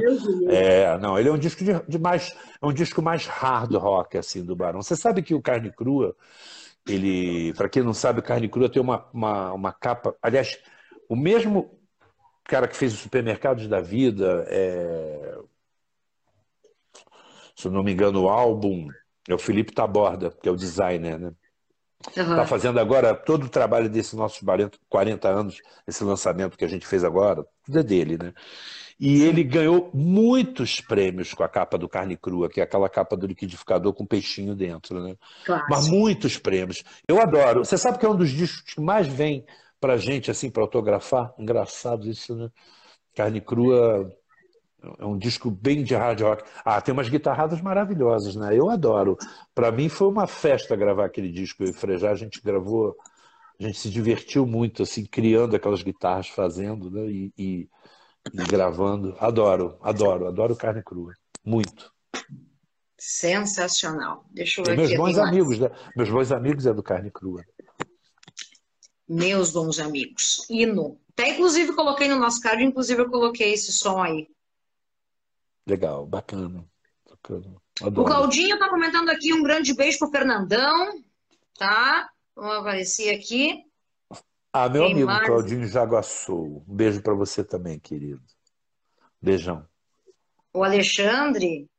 [0.48, 4.16] É, não, ele é um disco de, de, mais, é um disco mais hard rock,
[4.16, 4.82] assim, do Barão.
[4.82, 6.16] Você sabe que o Carne Crua,
[6.86, 10.14] ele para quem não sabe, Carne Crua tem uma, uma, uma capa.
[10.22, 10.58] Aliás,
[11.08, 11.78] o mesmo
[12.44, 15.38] cara que fez os supermercados da vida, é,
[17.54, 18.88] se eu não me engano, o álbum
[19.28, 21.32] é o Felipe Taborda, que é o designer, né?
[22.08, 22.46] Está uhum.
[22.46, 24.42] fazendo agora todo o trabalho desses nossos
[24.88, 28.32] 40 anos, esse lançamento que a gente fez agora, tudo é dele, né?
[28.98, 33.16] E ele ganhou muitos prêmios com a capa do Carne Crua, que é aquela capa
[33.16, 35.16] do liquidificador com peixinho dentro, né?
[35.44, 35.64] Claro.
[35.68, 36.84] Mas muitos prêmios.
[37.08, 37.64] Eu adoro.
[37.64, 39.44] Você sabe que é um dos discos que mais vem
[39.80, 41.34] pra gente, assim, para autografar?
[41.36, 42.48] Engraçado isso, né?
[43.14, 44.08] Carne Crua
[44.98, 46.44] é um disco bem de hard rock.
[46.64, 48.56] Ah, tem umas guitarradas maravilhosas, né?
[48.56, 49.16] Eu adoro.
[49.54, 51.62] Para mim foi uma festa gravar aquele disco.
[51.62, 52.96] Eu e Frejá, a gente gravou,
[53.60, 57.06] a gente se divertiu muito, assim, criando aquelas guitarras, fazendo, né?
[57.06, 57.68] E, e,
[58.32, 59.16] e gravando.
[59.20, 61.14] Adoro, adoro, adoro carne crua.
[61.44, 61.92] Muito.
[62.98, 64.24] Sensacional.
[64.30, 65.70] Deixa eu ver meus bons amigos, né?
[65.96, 67.44] Meus bons amigos é do carne crua.
[69.08, 70.46] Meus bons amigos.
[70.48, 70.98] Hino.
[71.12, 74.28] Até inclusive coloquei no nosso card, inclusive eu coloquei esse som aí.
[75.66, 76.64] Legal, bacana.
[77.08, 77.56] bacana.
[77.82, 81.02] O Claudinho está comentando aqui um grande beijo pro Fernandão,
[81.56, 82.10] tá?
[82.34, 83.64] Vamos aparecer aqui.
[84.52, 85.26] Ah, meu Tem amigo mais?
[85.26, 86.62] Claudinho Jaguaçu.
[86.68, 88.22] Um beijo para você também, querido.
[89.20, 89.66] Beijão.
[90.52, 91.70] O Alexandre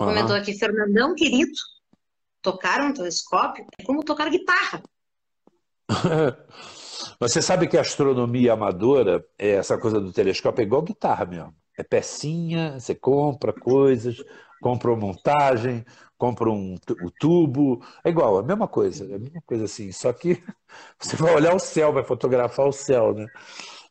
[0.00, 0.08] uhum.
[0.08, 1.52] comentou aqui, Fernandão, querido,
[2.40, 3.64] tocaram um telescópio?
[3.78, 4.82] É como tocar guitarra.
[7.20, 11.54] Você sabe que a astronomia amadora, é essa coisa do telescópio, é igual guitarra mesmo.
[11.76, 14.22] É pecinha, você compra coisas,
[14.60, 15.84] compra uma montagem,
[16.18, 20.12] compra um o tubo, é igual, a mesma coisa, é a mesma coisa assim, só
[20.12, 20.42] que
[21.00, 23.26] você vai olhar o céu, vai fotografar o céu, né?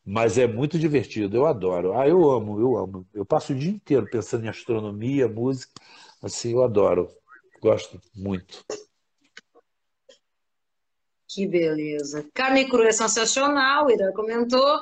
[0.05, 1.93] Mas é muito divertido, eu adoro.
[1.93, 3.07] Ah, eu amo, eu amo.
[3.13, 5.73] Eu passo o dia inteiro pensando em astronomia, música,
[6.23, 7.07] assim, eu adoro.
[7.61, 8.65] Gosto muito.
[11.27, 12.27] Que beleza.
[12.34, 14.82] Carne crua é sensacional, Ira comentou.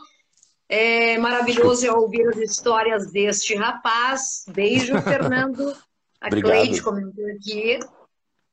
[0.70, 4.46] É maravilhoso é ouvir as histórias deste rapaz.
[4.48, 5.76] Beijo, Fernando.
[6.22, 7.80] A Cleide comentou aqui.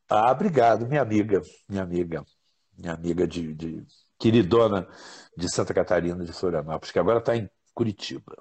[0.08, 2.24] Ah, obrigado, minha amiga, minha amiga,
[2.78, 3.84] minha amiga de, de
[4.18, 4.88] queridona
[5.36, 8.36] de Santa Catarina, de Florianópolis, que agora está em Curitiba.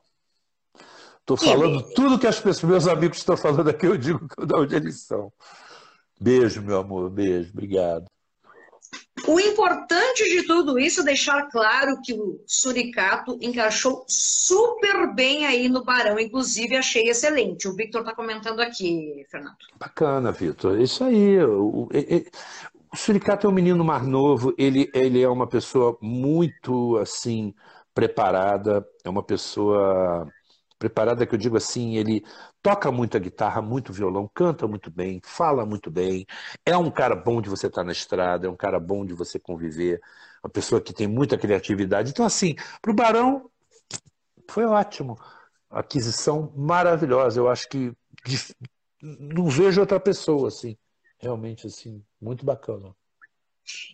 [1.19, 4.76] Estou falando tudo que as pessoas, meus amigos estão falando aqui, eu digo de onde
[4.76, 5.34] eles são.
[6.21, 8.05] Beijo, meu amor, beijo, obrigado.
[9.28, 15.67] O importante de tudo isso é deixar claro que o Suricato encaixou super bem aí
[15.67, 17.67] no Barão, inclusive achei excelente.
[17.67, 19.57] O Victor está comentando aqui, Fernando.
[19.80, 20.80] Bacana, Victor.
[20.80, 21.43] Isso aí.
[21.43, 27.53] O, o, Suricato é um menino mais novo, ele, ele é uma pessoa muito assim
[27.93, 30.32] preparada, é uma pessoa
[30.80, 32.23] preparada que eu digo assim, ele
[32.66, 36.26] toca muito a guitarra, muito violão, canta muito bem, fala muito bem,
[36.66, 39.38] é um cara bom de você estar na estrada, é um cara bom de você
[39.38, 40.01] conviver,
[40.43, 42.09] uma pessoa que tem muita criatividade.
[42.09, 43.51] Então, assim, para o Barão
[44.49, 45.16] foi ótimo.
[45.70, 47.39] Aquisição maravilhosa.
[47.39, 47.93] Eu acho que
[48.99, 50.76] não vejo outra pessoa assim.
[51.20, 52.95] Realmente, assim, muito bacana.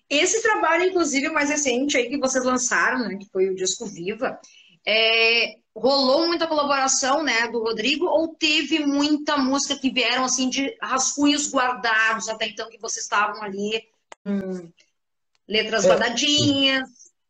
[0.09, 4.39] Esse trabalho, inclusive, mais recente aí que vocês lançaram, né, que foi o disco Viva,
[4.85, 10.75] é, rolou muita colaboração, né, do Rodrigo, ou teve muita música que vieram, assim, de
[10.81, 13.83] rascunhos guardados até então, que vocês estavam ali,
[14.23, 14.69] com
[15.47, 15.89] letras é.
[15.89, 16.89] guardadinhas,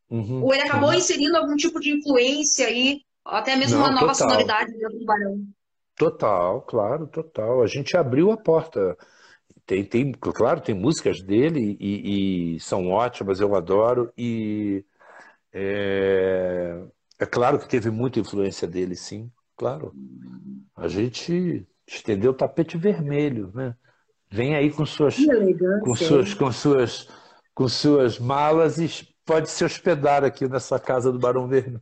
[0.09, 0.95] uhum, ou ele acabou uhum.
[0.95, 4.29] inserindo algum tipo de influência aí, até mesmo Não, uma nova total.
[4.29, 5.45] sonoridade dentro do Barão?
[5.95, 7.61] Total, claro, total.
[7.61, 8.97] A gente abriu a porta.
[9.65, 14.11] Tem, tem, claro, tem músicas dele e, e são ótimas, eu adoro.
[14.17, 14.83] E
[15.53, 16.81] é,
[17.21, 19.93] é claro que teve muita influência dele, sim, claro.
[20.75, 23.75] A gente estendeu o tapete vermelho, né?
[24.27, 25.17] Vem aí com suas,
[25.83, 27.07] com suas, com suas,
[27.53, 31.81] com suas malas e pode se hospedar aqui nessa casa do Barão Vermelho.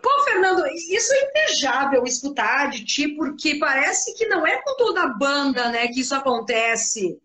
[0.00, 5.02] Pô, Fernando, isso é invejável escutar de ti, porque parece que não é com toda
[5.02, 7.20] a banda, né, que isso acontece.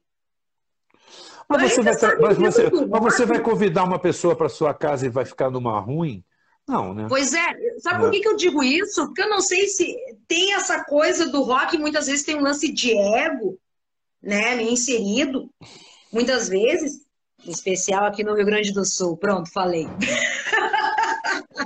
[1.47, 5.09] Mas você, vai, mas, você, mas você vai convidar uma pessoa para sua casa e
[5.09, 6.25] vai ficar numa ruim?
[6.71, 7.05] Não, né?
[7.09, 7.79] Pois é.
[7.79, 9.05] Sabe por que, que eu digo isso?
[9.07, 9.93] Porque eu não sei se
[10.25, 13.59] tem essa coisa do rock, muitas vezes tem um lance de ego,
[14.23, 15.49] né, inserido,
[16.13, 17.01] muitas vezes,
[17.45, 19.17] em especial aqui no Rio Grande do Sul.
[19.17, 19.85] Pronto, falei.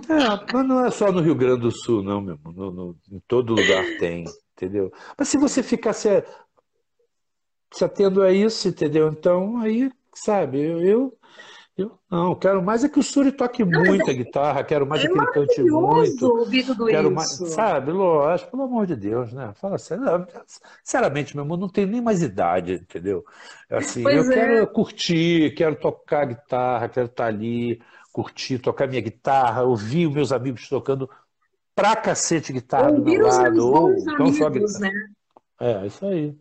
[0.08, 2.54] É, mas não é só no Rio Grande do Sul, não, meu irmão.
[2.54, 4.92] No, no, em todo lugar tem, entendeu?
[5.18, 6.24] Mas se você ficar se,
[7.72, 9.08] se atendo a isso, entendeu?
[9.08, 11.18] Então, aí, sabe, eu, eu
[11.78, 14.12] Eu não, quero mais é que o Suri toque não, muito é...
[14.12, 16.26] a guitarra, quero mais é, é que ele cante muito.
[16.26, 17.42] ouvir tudo quero isso.
[17.44, 19.52] Mais, sabe, lógico, pelo amor de Deus, né?
[19.56, 20.06] Fala sério,
[20.82, 23.26] sinceramente, meu amor, não tenho nem mais idade, entendeu?
[23.70, 24.36] Assim, pois eu é.
[24.36, 27.82] quero curtir, quero tocar guitarra, quero estar ali,
[28.14, 31.10] curtir, tocar minha guitarra, ouvir os meus amigos tocando
[31.76, 33.68] pra cacete guitarra ouvir do meu lado.
[33.68, 34.80] Ou, então só guitarra.
[34.80, 34.92] Né?
[35.60, 36.38] É, isso aí.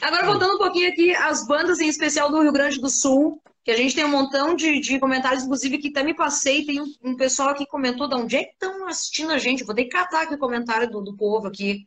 [0.00, 3.70] Agora, voltando um pouquinho aqui, as bandas, em especial do Rio Grande do Sul, que
[3.70, 6.86] a gente tem um montão de, de comentários, inclusive, que até me passei, tem um,
[7.02, 9.90] um pessoal que comentou de onde é que estão assistindo a gente, vou ter que
[9.90, 11.86] catar aqui o comentário do, do povo aqui.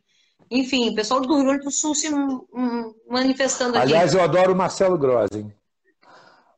[0.50, 3.86] Enfim, o pessoal do Rio Grande do Sul se um, manifestando aqui.
[3.86, 5.46] Aliás, eu adoro o Marcelo Grossi.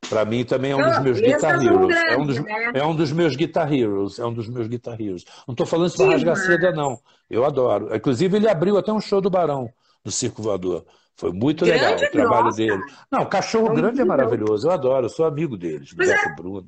[0.08, 1.86] Para mim também é um dos meus Guitar é Heroes.
[1.86, 2.70] Grande, é, um dos, né?
[2.74, 4.18] é um dos meus Guitar Heroes.
[4.18, 5.24] É um dos meus Guitar Heroes.
[5.46, 6.98] Não estou falando isso para rasgar seda, não.
[7.30, 7.94] Eu adoro.
[7.94, 9.70] Inclusive, ele abriu até um show do Barão
[10.04, 10.84] no Circo Voador.
[11.16, 12.56] Foi muito grande legal o trabalho nossa.
[12.56, 12.82] dele.
[13.10, 14.66] Não, Cachorro Grande é maravilhoso.
[14.66, 16.34] Eu adoro, eu sou amigo deles, do Beto é.
[16.34, 16.66] Bruno.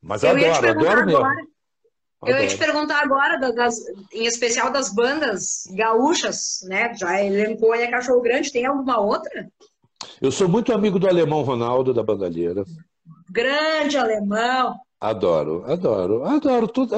[0.00, 1.18] Mas eu adoro, adoro mesmo.
[1.18, 1.46] Agora,
[2.24, 3.76] eu ia te perguntar agora, das,
[4.12, 6.94] em especial das bandas gaúchas, né?
[6.94, 9.48] Já elencou a Cachorro Grande, tem alguma outra?
[10.20, 12.64] Eu sou muito amigo do Alemão Ronaldo, da Bandalheira.
[13.28, 14.76] Grande alemão!
[15.00, 16.94] Adoro, adoro, adoro tudo.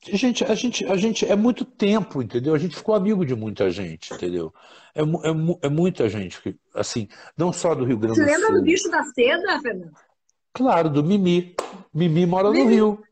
[0.00, 2.54] Gente, a gente, a gente é muito tempo, entendeu?
[2.54, 4.54] A gente ficou amigo de muita gente, entendeu?
[4.96, 6.40] É, é, é muita gente,
[6.74, 8.24] assim, não só do Rio Grande do Sul.
[8.24, 9.92] Você lembra do bicho da seda, Fernando?
[10.54, 11.54] Claro, do Mimi.
[11.92, 12.64] Mimi mora Mimi.
[12.64, 13.04] no Rio.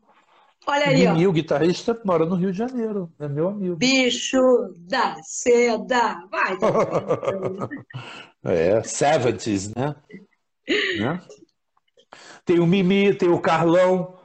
[0.65, 1.29] Olha aí, Mimi, ó.
[1.29, 3.13] o guitarrista, mora no Rio de Janeiro.
[3.19, 3.75] É meu amigo.
[3.75, 4.41] Bicho
[4.79, 6.27] da seda.
[6.31, 6.57] Vai.
[8.43, 9.95] é, 70s, né?
[10.99, 11.21] né?
[12.43, 14.17] Tem o Mimi, tem o Carlão,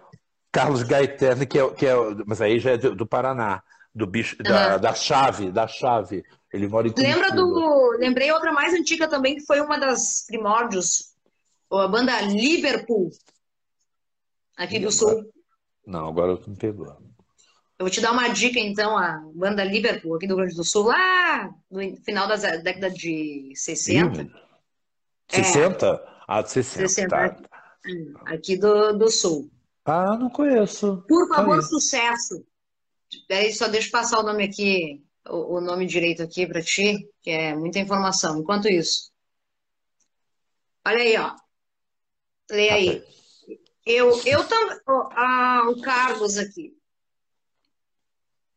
[0.51, 1.95] Carlos Gaetano, que é, que é
[2.27, 3.63] mas aí já é do, do Paraná,
[3.95, 4.51] do bicho, uhum.
[4.51, 6.25] da, da chave, da chave.
[6.53, 7.17] Ele mora em Curitiba.
[7.17, 7.97] Lembra do.
[7.99, 11.15] Lembrei outra mais antiga também, que foi uma das primórdios,
[11.73, 13.11] a banda Liverpool,
[14.57, 15.31] aqui do Sul.
[15.87, 16.87] Não, agora tu me pegou.
[16.87, 20.65] Eu vou te dar uma dica, então, a banda Liverpool, aqui do Rio Grande do
[20.65, 24.29] Sul, lá no final da década de 60.
[25.29, 25.87] 60?
[25.87, 26.21] É.
[26.29, 26.89] Ah, de 60.
[26.89, 27.37] 60 tá.
[28.27, 29.51] Aqui do, do Sul.
[29.85, 31.03] Ah, não conheço.
[31.09, 31.63] Por favor, Aí.
[31.63, 32.45] sucesso.
[33.31, 37.09] Aí só deixa eu passar o nome aqui o, o nome direito aqui para ti,
[37.23, 38.39] que é muita informação.
[38.39, 39.11] Enquanto isso,
[40.87, 41.35] olha aí, ó.
[42.51, 43.05] Lê aí.
[43.87, 44.79] Eu, eu também.
[44.87, 46.77] Ah, o Carlos aqui.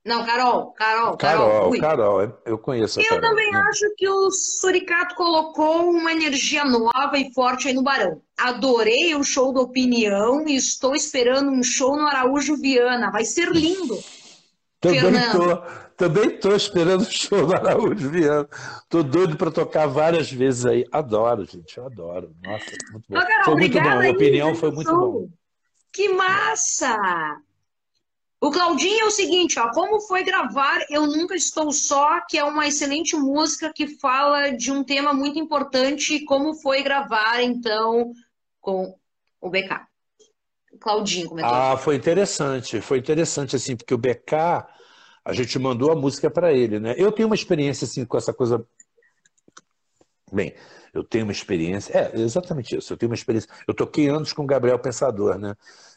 [0.05, 1.71] Não, Carol, Carol, Carol.
[1.71, 6.65] Carol, Carol eu conheço a Eu Carol, também acho que o Suricato colocou uma energia
[6.65, 8.21] nova e forte aí no Barão.
[8.37, 13.11] Adorei o show da opinião e estou esperando um show no Araújo Viana.
[13.11, 13.97] Vai ser lindo.
[14.81, 15.39] Também Fernando.
[15.39, 15.83] tô.
[16.03, 18.49] Também estou esperando o show do Araújo Viana.
[18.81, 20.85] Estou doido para tocar várias vezes aí.
[20.91, 22.35] Adoro, gente, eu adoro.
[22.43, 23.17] Nossa, muito bom.
[23.17, 25.29] Ô, Carol, foi muito bom, a opinião foi muito bom.
[25.93, 27.39] Que massa!
[28.41, 32.43] O Claudinho é o seguinte, ó, como foi gravar Eu Nunca Estou Só, que é
[32.43, 38.11] uma excelente música que fala de um tema muito importante, como foi gravar, então,
[38.59, 38.93] com
[39.39, 39.87] o BK.
[40.81, 41.53] Claudinho comentou.
[41.53, 44.65] Ah, foi interessante, foi interessante, assim, porque o BK
[45.25, 46.95] a gente mandou a música para ele, né?
[46.97, 48.65] Eu tenho uma experiência assim com essa coisa.
[50.31, 50.53] Bem,
[50.93, 51.97] eu tenho uma experiência.
[51.97, 52.93] É, exatamente isso.
[52.93, 53.49] Eu tenho uma experiência.
[53.67, 55.55] Eu toquei anos com o Gabriel Pensador, né?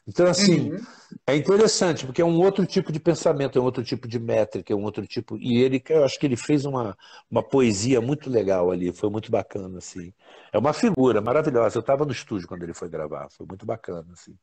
[0.09, 0.81] Então, assim, uhum.
[1.27, 4.73] é interessante, porque é um outro tipo de pensamento, é um outro tipo de métrica,
[4.73, 5.37] é um outro tipo.
[5.37, 6.97] E ele, eu acho que ele fez uma,
[7.29, 10.15] uma poesia muito legal ali, foi muito bacana, assim.
[10.53, 11.77] É uma figura maravilhosa.
[11.77, 14.37] Eu estava no estúdio quando ele foi gravar, foi muito bacana, assim.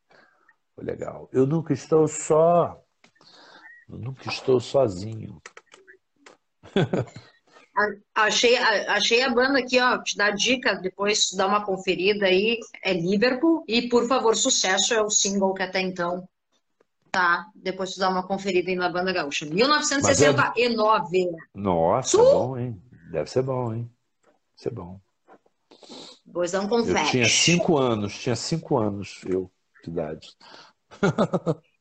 [0.76, 1.30] Foi legal.
[1.32, 2.83] Eu nunca estou só.
[3.98, 5.42] Nunca estou sozinho.
[8.16, 10.02] achei, achei a banda aqui, ó.
[10.02, 12.60] Te dá dica, depois dá uma conferida aí.
[12.84, 13.64] É Liverpool.
[13.68, 16.28] E, por favor, sucesso é o single que até então
[17.12, 17.46] tá.
[17.56, 19.46] Depois tu dá uma conferida aí na banda gaúcha.
[19.46, 21.18] 1969.
[21.18, 21.32] É...
[21.54, 22.32] Nossa, Sul?
[22.32, 22.82] bom, hein?
[23.12, 23.90] Deve ser bom, hein?
[24.24, 25.00] Deve ser bom.
[26.36, 27.00] Um confete.
[27.00, 29.52] Eu tinha cinco anos, tinha cinco anos, eu,
[29.84, 30.30] de idade.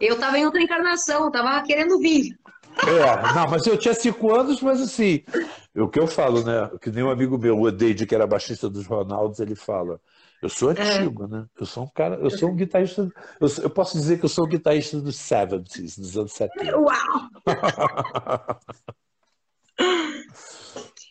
[0.00, 2.38] Eu estava em outra encarnação, estava querendo vir.
[2.86, 5.24] É, não, mas eu tinha cinco anos, mas assim,
[5.74, 6.70] o que eu falo, né?
[6.80, 10.00] Que nem um amigo meu, o Deide, que era baixista dos Ronaldos, ele fala.
[10.40, 10.74] Eu sou é.
[10.80, 11.28] antigo, é.
[11.28, 11.46] né?
[11.58, 13.10] Eu sou um cara, eu sou um guitarrista.
[13.40, 16.78] Eu, eu posso dizer que eu sou um guitarrista dos 70s, dos anos 70.
[16.78, 16.94] Uau!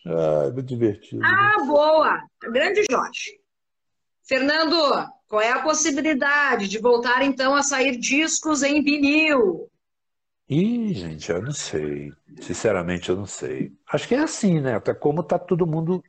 [0.06, 1.22] ah, muito divertido.
[1.22, 2.22] Ah, boa!
[2.50, 3.37] Grande Jorge.
[4.28, 4.76] Fernando,
[5.26, 9.70] qual é a possibilidade de voltar então a sair discos em vinil?
[10.50, 12.12] Ih, gente, eu não sei.
[12.40, 13.72] Sinceramente, eu não sei.
[13.90, 14.74] Acho que é assim, né?
[14.74, 16.04] Até como tá todo mundo.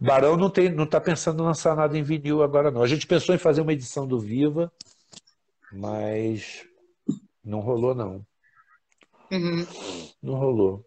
[0.00, 2.82] O Barão não tem, não tá pensando em lançar nada em vinil agora, não.
[2.82, 4.72] A gente pensou em fazer uma edição do Viva,
[5.72, 6.66] mas
[7.44, 8.26] não rolou, não.
[9.30, 9.66] Uhum.
[10.20, 10.84] Não rolou.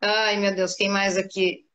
[0.00, 1.69] Ai, meu Deus, quem mais aqui?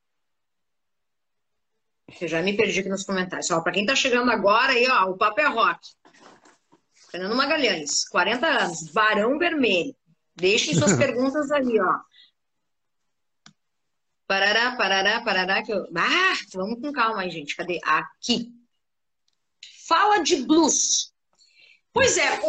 [2.21, 3.47] Eu já me perdi aqui nos comentários.
[3.47, 5.79] Para quem tá chegando agora aí, ó, o Papo é Rock.
[7.09, 9.95] Fernando Magalhães, 40 anos, Barão Vermelho.
[10.35, 11.99] Deixem suas perguntas ali, ó.
[14.27, 15.85] Parará, parará, parará, que eu...
[15.95, 17.55] Ah, vamos com calma aí, gente.
[17.55, 17.79] Cadê?
[17.83, 18.51] Aqui.
[19.87, 21.13] Fala de blues.
[21.93, 22.41] Pois é,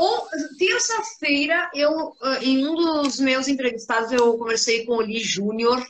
[0.59, 5.80] terça-feira, eu, ah, em um dos meus entrevistados, eu conversei com o Lee Júnior,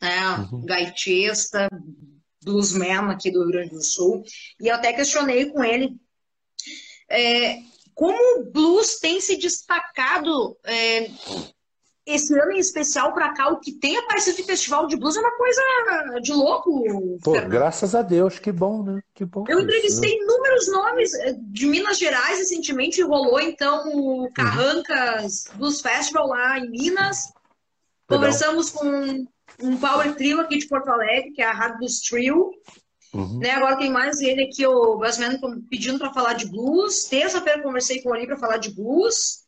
[0.00, 0.64] né, uhum.
[0.64, 1.68] gaitista,
[2.42, 4.22] bluesman aqui do Rio Grande do Sul,
[4.60, 5.96] e eu até questionei com ele
[7.10, 7.58] é,
[7.94, 11.10] como o blues tem se destacado é,
[12.06, 15.20] esse ano em especial para cá, o que tem aparecido de festival de blues é
[15.20, 15.62] uma coisa
[16.22, 17.18] de louco.
[17.22, 19.00] Pô, graças a Deus, que bom, né?
[19.14, 19.44] Que bom.
[19.48, 20.24] Eu entrevistei isso, né?
[20.24, 24.32] inúmeros nomes é, de Minas Gerais recentemente, rolou então o uhum.
[24.32, 25.58] Carrancas uhum.
[25.58, 27.26] Blues Festival lá em Minas.
[27.26, 27.42] Legal.
[28.08, 29.26] Conversamos com
[29.62, 32.50] um power trio aqui de Porto Alegre, que é a Rádio Blues Trio.
[33.12, 33.38] Uhum.
[33.38, 37.04] Né, agora tem mais ele aqui, o Basman, pedindo para falar de blues.
[37.04, 39.44] Terça-feira conversei com ele para falar de blues.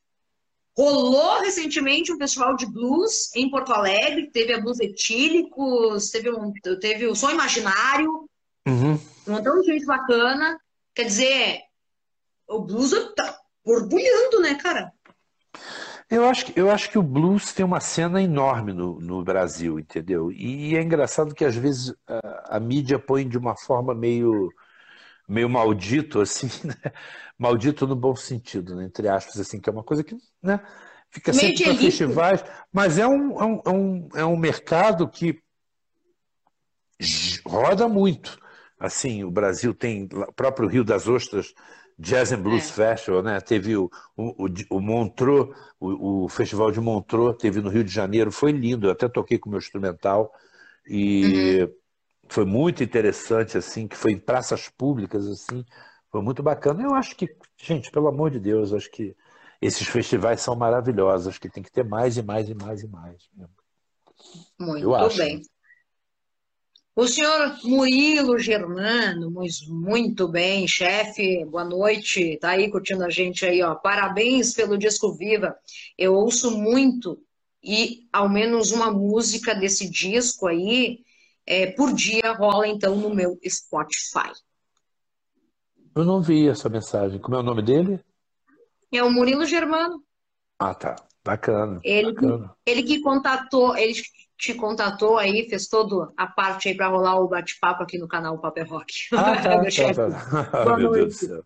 [0.77, 6.53] Rolou recentemente um festival de blues em Porto Alegre, teve a Blues Etílicos, teve, um,
[6.81, 8.29] teve o Som Imaginário,
[8.67, 8.99] uhum.
[9.27, 10.59] um montão de gente bacana.
[10.95, 11.61] Quer dizer,
[12.49, 14.93] o blues tá borbulhando, né, cara?
[16.13, 19.81] Eu acho, que, eu acho que o blues tem uma cena enorme no, no Brasil,
[19.81, 20.31] entendeu?
[20.31, 24.53] E é engraçado que às vezes a, a mídia põe de uma forma meio,
[25.27, 26.75] meio maldito, assim, né?
[27.39, 28.85] Maldito no bom sentido, né?
[28.85, 30.61] entre aspas, assim, que é uma coisa que né?
[31.09, 35.43] fica sempre para festivais, mas é um, é, um, é, um, é um mercado que
[37.47, 38.39] roda muito.
[38.79, 41.55] Assim, o Brasil tem o próprio Rio das Ostras
[41.99, 42.73] Jazz and Blues é.
[42.73, 43.41] Festival, né?
[43.41, 48.33] Teve o, o, o Montreux, o, o, Festival de Montreux, teve no Rio de Janeiro,
[48.33, 50.33] foi lindo, eu até toquei com o meu instrumental
[50.87, 51.75] e uhum.
[52.29, 55.65] foi muito interessante, assim, que foi em praças públicas, assim,
[56.11, 56.83] foi muito bacana.
[56.83, 59.15] Eu acho que, gente, pelo amor de Deus, acho que
[59.61, 62.89] esses festivais são maravilhosos, acho que tem que ter mais e mais e mais e
[62.89, 63.29] mais.
[64.59, 65.19] Muito eu acho.
[65.19, 65.43] bem.
[66.95, 69.33] O senhor Murilo Germano,
[69.69, 73.75] muito bem, chefe, boa noite, tá aí curtindo a gente aí, ó.
[73.75, 75.57] Parabéns pelo disco Viva.
[75.97, 77.19] Eu ouço muito
[77.65, 81.03] e ao menos uma música desse disco aí
[81.47, 84.31] é, por dia rola então no meu Spotify.
[85.95, 87.19] Eu não vi essa mensagem.
[87.19, 88.01] Como é o nome dele?
[88.93, 90.03] É o Murilo Germano.
[90.59, 90.97] Ah, tá.
[91.25, 91.81] Bacana.
[91.85, 92.55] Ele, bacana.
[92.65, 93.95] Que, ele que contatou, ele
[94.43, 98.37] te contatou aí, fez toda a parte aí para rolar o bate-papo aqui no canal
[98.41, 98.93] Paper Rock.
[99.13, 99.63] Ah, tá,
[99.95, 100.75] tá, tá.
[100.77, 101.45] Meu Deus do céu.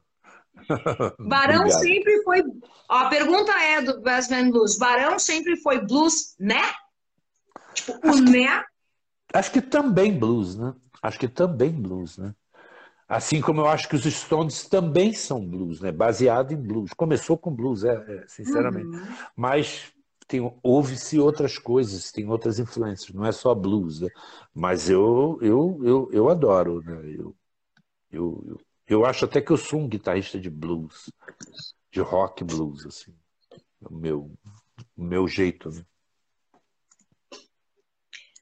[1.20, 1.80] Barão Obrigado.
[1.82, 2.42] sempre foi.
[2.88, 4.78] Ó, a pergunta é do Bassman Blues.
[4.78, 6.62] Barão sempre foi blues, né?
[7.74, 8.64] Tipo, o acho né?
[9.28, 10.74] Que, acho que também blues, né?
[11.02, 12.34] Acho que também blues, né?
[13.06, 15.92] Assim como eu acho que os Stones também são blues, né?
[15.92, 16.92] Baseado em blues.
[16.96, 18.86] Começou com blues, é, é sinceramente.
[18.86, 19.06] Uhum.
[19.36, 19.92] Mas
[20.62, 24.08] houve-se outras coisas, tem outras influências, não é só blues, né?
[24.52, 26.96] mas eu, eu, eu, eu adoro, né?
[27.06, 27.36] eu,
[28.10, 31.10] eu, eu, eu, acho até que eu sou um guitarrista de blues,
[31.92, 33.14] de rock blues, assim,
[33.80, 34.32] o meu,
[34.96, 35.70] o meu jeito.
[35.70, 35.84] Né?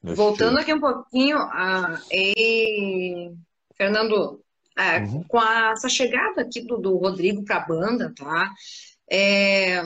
[0.01, 0.61] Meu Voltando estilo.
[0.61, 3.31] aqui um pouquinho, a, e,
[3.75, 4.43] Fernando,
[4.77, 5.23] é, uhum.
[5.23, 8.53] com a, essa chegada aqui do, do Rodrigo para a banda, tá?
[9.09, 9.81] É,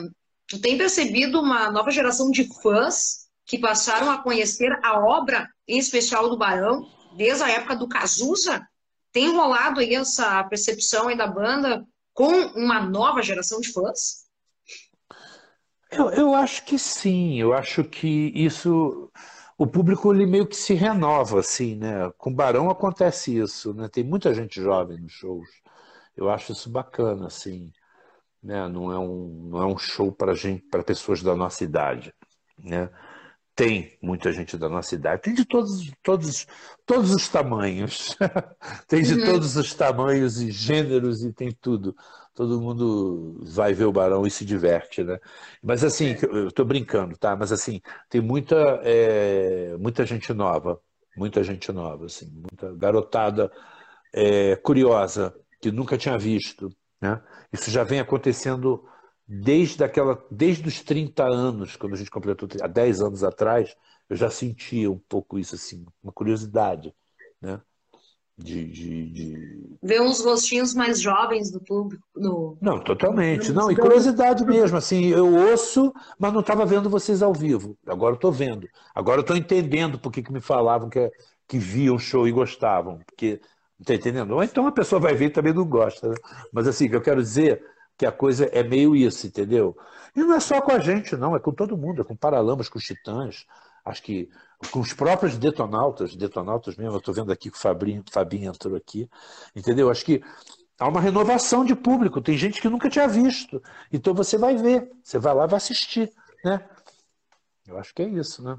[0.50, 5.78] Tu tem percebido uma nova geração de fãs que passaram a conhecer a obra, em
[5.78, 6.84] especial do Barão,
[7.16, 8.60] desde a época do Cazuza?
[9.12, 14.24] Tem rolado aí essa percepção aí da banda com uma nova geração de fãs?
[15.88, 19.08] Eu, eu acho que sim, eu acho que isso
[19.56, 22.10] o público ele meio que se renova assim, né?
[22.18, 23.88] Com Barão acontece isso, né?
[23.88, 25.48] Tem muita gente jovem nos shows.
[26.16, 27.72] Eu acho isso bacana, assim
[28.42, 28.68] né?
[28.68, 32.12] não, é um, não é um show para gente, para pessoas da nossa idade.
[32.58, 32.88] Né?
[33.54, 36.46] Tem muita gente da nossa idade, tem de todos, todos,
[36.86, 38.16] todos os tamanhos,
[38.88, 39.24] tem de uhum.
[39.26, 41.94] todos os tamanhos e gêneros e tem tudo.
[42.34, 45.18] Todo mundo vai ver o Barão e se diverte, né?
[45.62, 47.36] Mas assim, eu estou brincando, tá?
[47.36, 50.80] Mas assim, tem muita, é, muita gente nova,
[51.14, 53.52] muita gente nova, assim, muita garotada
[54.12, 56.70] é, curiosa que nunca tinha visto,
[57.00, 57.22] né?
[57.52, 58.84] Isso já vem acontecendo
[59.26, 63.76] desde, aquela, desde os 30 anos, quando a gente completou, há 10 anos atrás,
[64.08, 66.92] eu já sentia um pouco isso, assim, uma curiosidade,
[67.40, 67.60] né?
[68.36, 69.78] De, de, de...
[69.82, 72.02] Ver uns rostinhos mais jovens do público.
[72.16, 72.56] No...
[72.60, 73.52] Não, totalmente.
[73.52, 77.76] Não, e curiosidade mesmo, assim, eu ouço, mas não estava vendo vocês ao vivo.
[77.86, 78.66] Agora eu estou vendo.
[78.94, 81.10] Agora eu estou entendendo por que, que me falavam que,
[81.46, 82.98] que viam o show e gostavam.
[83.04, 83.40] Porque,
[83.84, 84.32] tá entendendo?
[84.32, 86.08] Ou então a pessoa vai ver e também não gosta.
[86.08, 86.16] Né?
[86.52, 87.64] Mas assim, eu quero dizer
[87.96, 89.76] que a coisa é meio isso, entendeu?
[90.14, 92.68] E não é só com a gente, não, é com todo mundo, é com Paralamas,
[92.68, 93.46] com os Titãs,
[93.84, 94.28] acho que
[94.72, 98.76] com os próprios detonautas, detonautas mesmo, eu estou vendo aqui que o Fabinho, Fabinho entrou
[98.76, 99.08] aqui,
[99.54, 99.90] entendeu?
[99.90, 100.22] Acho que
[100.78, 103.62] há uma renovação de público, tem gente que nunca tinha visto,
[103.92, 106.12] então você vai ver, você vai lá e vai assistir,
[106.44, 106.68] né?
[107.66, 108.58] Eu acho que é isso, né?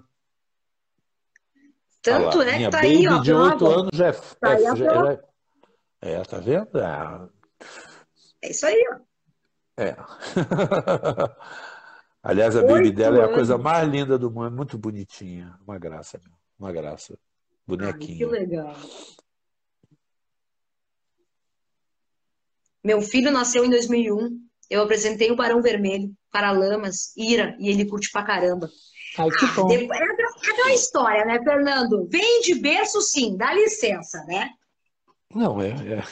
[2.01, 3.19] Tanto lá, é que tá baby aí, ó.
[3.19, 4.11] de 8 anos já é.
[4.11, 5.21] Tá é, já,
[6.01, 6.79] é, é, tá vendo?
[6.79, 7.29] É,
[8.43, 9.81] é isso aí, ó.
[9.81, 9.95] É.
[12.23, 15.57] Aliás, a baby dela é a coisa mais linda do mundo, muito bonitinha.
[15.65, 16.19] Uma graça,
[16.59, 17.17] uma graça.
[17.65, 18.17] Bonequinha.
[18.17, 18.75] que legal.
[22.83, 24.39] Meu filho nasceu em 2001.
[24.69, 28.69] Eu apresentei o Barão Vermelho, Paralamas, Ira, e ele curte pra caramba.
[29.17, 29.69] Ai, que bom.
[29.71, 30.10] É, é
[30.49, 32.07] aquela história, né, Fernando?
[32.09, 34.49] Vem de berço, sim, dá licença, né?
[35.33, 35.69] Não, é.
[35.69, 36.03] É,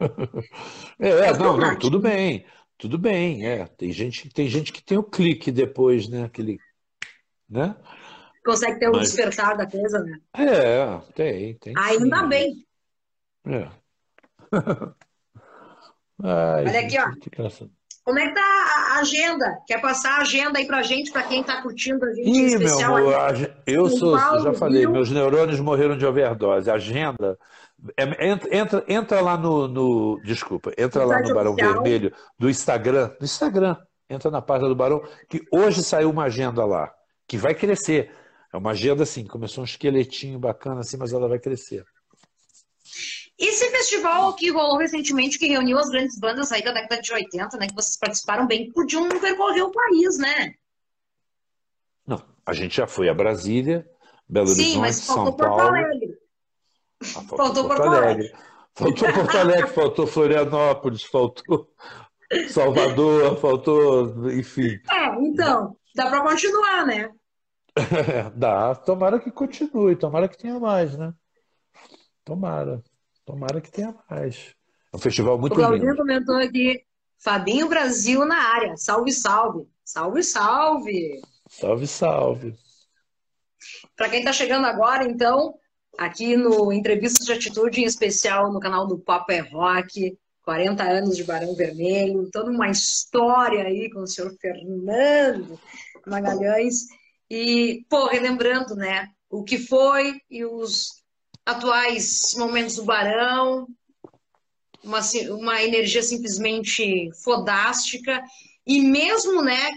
[0.98, 2.44] é, é não, não, tudo bem.
[2.76, 3.66] Tudo bem, é.
[3.66, 6.24] Tem gente, tem gente que tem o clique depois, né?
[6.24, 6.58] Aquele,
[7.48, 7.76] né?
[8.44, 9.08] Consegue ter um Mas...
[9.08, 10.18] despertar da coisa, né?
[10.34, 11.74] É, tem, tem.
[11.76, 12.28] Ainda sim.
[12.28, 12.66] bem.
[13.46, 13.68] É.
[16.22, 17.12] Ai, Olha aqui, ó.
[18.08, 19.58] Como é que tá a agenda?
[19.66, 22.94] Quer passar a agenda aí pra gente, pra quem tá curtindo a gente Ih, especial?
[22.94, 24.92] Meu amor, eu sou, Paulo, já falei, viu?
[24.92, 26.70] meus neurônios morreram de overdose.
[26.70, 27.38] Agenda
[27.98, 31.74] é, entra, entra, lá no, no, Desculpa, entra lá no Barão oficial.
[31.74, 33.10] Vermelho do Instagram.
[33.20, 33.76] No Instagram,
[34.08, 36.90] entra na página do Barão, que hoje saiu uma agenda lá,
[37.26, 38.10] que vai crescer.
[38.50, 41.84] É uma agenda assim, começou um esqueletinho bacana assim, mas ela vai crescer.
[43.38, 47.56] Esse festival que rolou recentemente, que reuniu as grandes bandas aí da década de 80,
[47.56, 50.54] né, que vocês participaram bem, podiam percorrer o país, né?
[52.04, 53.88] Não, a gente já foi a Brasília,
[54.28, 55.60] Belo Sim, Horizonte, São Paulo.
[55.60, 56.18] Alegre.
[57.00, 58.08] Ah, faltou, faltou Porto, Porto Alegre.
[58.08, 58.48] Alegre.
[58.74, 61.70] Faltou Porto Alegre, faltou Florianópolis, faltou
[62.48, 64.78] Salvador, faltou, enfim.
[64.90, 67.10] É, então, dá para continuar, né?
[68.34, 71.14] Dá, tomara que continue, tomara que tenha mais, né?
[72.24, 72.82] Tomara,
[73.28, 74.54] tomara que tenha mais.
[74.90, 75.96] É um festival muito o Claudinho lindo.
[75.98, 76.82] comentou aqui,
[77.18, 79.68] Fabinho Brasil na área, salve, salve.
[79.84, 81.20] Salve, salve.
[81.50, 82.54] Salve, salve.
[83.94, 85.54] Para quem está chegando agora, então,
[85.98, 91.16] aqui no Entrevistas de Atitude, em especial no canal do Papo é Rock, 40 anos
[91.16, 95.60] de Barão Vermelho, toda uma história aí com o senhor Fernando
[96.06, 96.86] Magalhães.
[97.30, 100.98] E, pô, relembrando, né, o que foi e os
[101.48, 103.66] atuais momentos do Barão,
[104.84, 108.22] uma, uma energia simplesmente fodástica,
[108.66, 109.72] e mesmo, né,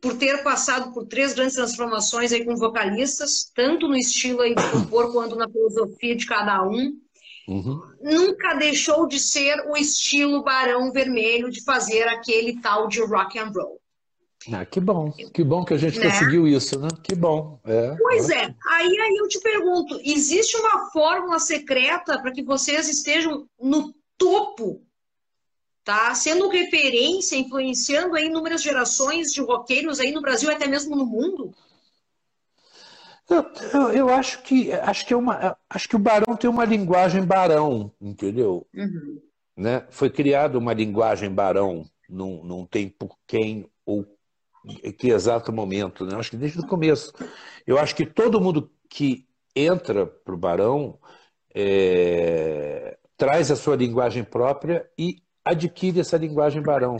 [0.00, 4.70] por ter passado por três grandes transformações aí com vocalistas, tanto no estilo aí de
[4.70, 6.98] compor quanto na filosofia de cada um.
[7.46, 7.80] Uhum.
[8.00, 13.52] Nunca deixou de ser o estilo Barão Vermelho de fazer aquele tal de rock and
[13.54, 13.78] roll.
[14.52, 16.08] Ah, que bom, que bom que a gente né?
[16.10, 16.88] conseguiu isso, né?
[17.02, 17.58] Que bom.
[17.64, 18.54] É, pois é.
[18.70, 24.86] Aí, aí eu te pergunto: existe uma fórmula secreta para que vocês estejam no topo
[25.86, 26.12] tá?
[26.16, 31.54] Sendo referência, influenciando aí inúmeras gerações de roqueiros aí no Brasil, até mesmo no mundo?
[33.30, 36.64] Eu, eu, eu, acho que acho que é uma acho que o Barão tem uma
[36.64, 38.66] linguagem Barão, entendeu?
[38.74, 39.20] Uhum.
[39.56, 39.86] Né?
[39.88, 44.04] Foi criada uma linguagem Barão, não, não tem por quem ou
[44.98, 46.16] que exato momento, né?
[46.16, 47.12] Acho que desde o começo.
[47.66, 50.98] Eu acho que todo mundo que entra para o Barão
[51.54, 56.96] é, traz a sua linguagem própria e adquire essa linguagem barão.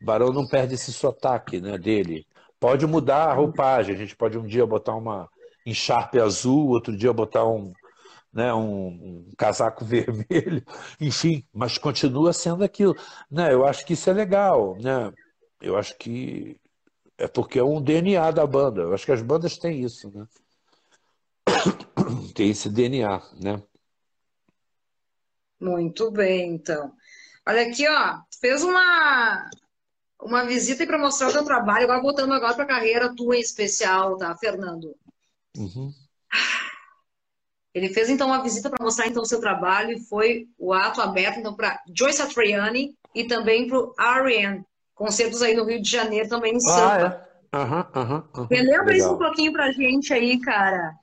[0.00, 2.26] O barão não perde esse sotaque né, dele.
[2.58, 5.28] Pode mudar a roupagem, a gente pode um dia botar uma
[5.66, 7.72] encharpe azul, outro dia botar um,
[8.32, 10.64] né, um, um, casaco vermelho,
[11.00, 12.96] enfim, mas continua sendo aquilo.
[13.30, 14.76] Né, eu acho que isso é legal.
[14.80, 15.12] Né?
[15.60, 16.56] Eu acho que
[17.18, 18.82] é porque é um DNA da banda.
[18.82, 20.08] Eu acho que as bandas têm isso.
[20.10, 20.26] Né?
[22.34, 23.20] Tem esse DNA.
[23.42, 23.60] Né?
[25.60, 26.92] Muito bem, então.
[27.44, 28.20] Olha aqui, ó.
[28.40, 29.50] Fez uma,
[30.22, 33.40] uma visita para mostrar o teu trabalho, agora voltando agora para a carreira tua em
[33.40, 34.94] especial, tá, Fernando?
[35.56, 35.92] Uhum.
[37.74, 41.00] Ele fez então uma visita para mostrar então o seu trabalho e foi o ato
[41.00, 44.64] aberto então para Joyce Satriani e também para o Ariane
[44.98, 47.24] concertos aí no Rio de Janeiro também em Sampa.
[47.52, 47.56] Ah, é?
[47.56, 48.24] Aham, aham.
[48.34, 48.48] aham.
[48.50, 50.94] Relembra isso um pouquinho pra gente aí, cara.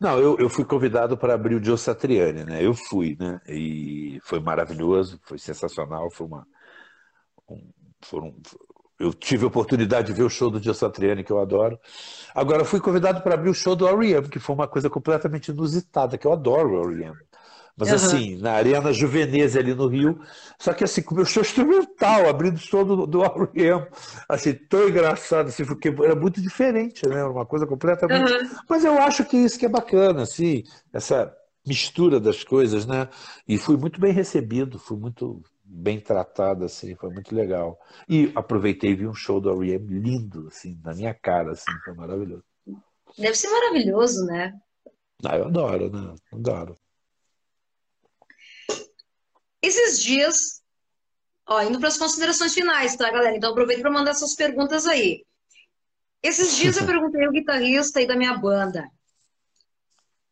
[0.00, 2.64] Não, eu, eu fui convidado para abrir o Joe Satriani, né?
[2.64, 3.40] Eu fui, né?
[3.48, 6.46] E foi maravilhoso, foi sensacional, foi uma.
[7.48, 7.70] Um,
[8.02, 8.34] foram,
[8.98, 11.78] eu tive a oportunidade de ver o show do Joe Satriani, que eu adoro.
[12.34, 16.18] Agora, fui convidado para abrir o show do R.E.M., que foi uma coisa completamente inusitada,
[16.18, 17.16] que eu adoro o R.E.M.
[17.78, 17.94] Mas uhum.
[17.94, 20.20] assim, na Arena Juvenese ali no Rio,
[20.58, 23.86] só que assim, com o meu show instrumental, abrindo o show do, do R.E.M.,
[24.28, 27.22] assim, tão engraçado, assim, porque era muito diferente, né?
[27.24, 28.32] Uma coisa completamente...
[28.32, 28.50] Uhum.
[28.68, 31.32] Mas eu acho que isso que é bacana, assim, essa
[31.64, 33.08] mistura das coisas, né?
[33.46, 37.78] E fui muito bem recebido, fui muito bem tratado, assim, foi muito legal.
[38.08, 40.00] E aproveitei e vi um show do R.E.M.
[40.00, 42.42] lindo, assim, na minha cara, assim, foi maravilhoso.
[43.16, 44.52] Deve ser maravilhoso, né?
[45.24, 46.14] Ah, eu adoro, né?
[46.32, 46.77] Adoro.
[49.62, 50.62] Esses dias,
[51.46, 53.36] ó, indo para as considerações finais, tá, galera?
[53.36, 55.24] Então aproveito para mandar suas perguntas aí.
[56.22, 58.88] Esses dias eu perguntei ao guitarrista aí da minha banda.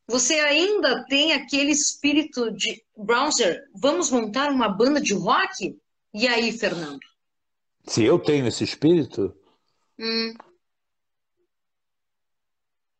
[0.08, 3.64] Você ainda tem aquele espírito de Browser?
[3.74, 5.76] Vamos montar uma banda de rock?
[6.14, 7.00] E aí, Fernando?
[7.84, 9.34] Se eu tenho esse espírito?
[9.98, 10.34] Hum.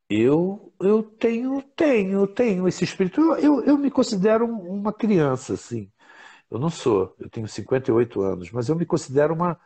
[0.09, 3.21] Eu, eu tenho, tenho, tenho esse espírito.
[3.21, 5.91] Eu, eu, eu me considero uma criança, assim.
[6.57, 9.61] Eu não sou, eu tenho 58 anos, mas eu me considero uma,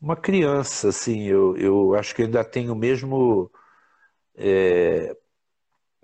[0.00, 3.50] uma criança, assim, eu, eu acho que ainda tenho mesmo.
[4.34, 5.16] É...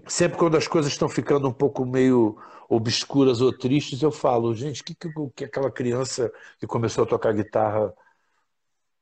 [0.06, 4.82] Sempre quando as coisas estão ficando um pouco meio obscuras ou tristes, eu falo, gente,
[4.82, 7.92] o que, que, que aquela criança que começou a tocar guitarra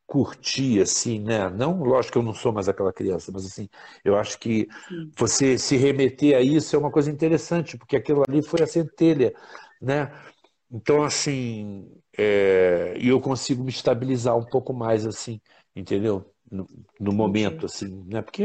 [0.06, 1.50] curtia, assim, né?
[1.50, 3.68] Não, lógico que eu não sou mais aquela criança, mas assim,
[4.04, 5.10] eu acho que Sim.
[5.18, 9.34] você se remeter a isso é uma coisa interessante, porque aquilo ali foi a centelha,
[9.82, 10.12] né?
[10.70, 11.88] Então, assim,
[12.18, 15.40] é, e eu consigo me estabilizar um pouco mais, assim,
[15.74, 16.32] entendeu?
[16.50, 16.66] No,
[17.00, 18.22] no momento, assim, né?
[18.22, 18.44] Porque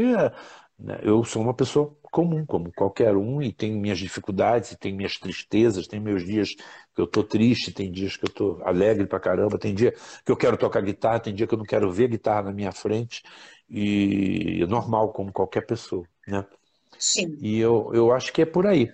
[0.78, 5.18] né, eu sou uma pessoa comum, como qualquer um, e tenho minhas dificuldades, tenho minhas
[5.18, 6.50] tristezas, tem meus dias
[6.94, 9.92] que eu tô triste, tem dias que eu tô alegre pra caramba, tem dia
[10.24, 12.72] que eu quero tocar guitarra, tem dia que eu não quero ver guitarra na minha
[12.72, 13.22] frente,
[13.68, 16.44] e é normal, como qualquer pessoa, né?
[16.98, 17.36] Sim.
[17.40, 18.90] E eu, eu acho que é por aí.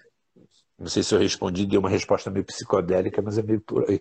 [0.78, 4.00] Não sei se eu respondi, dei uma resposta meio psicodélica, mas é meio por aí.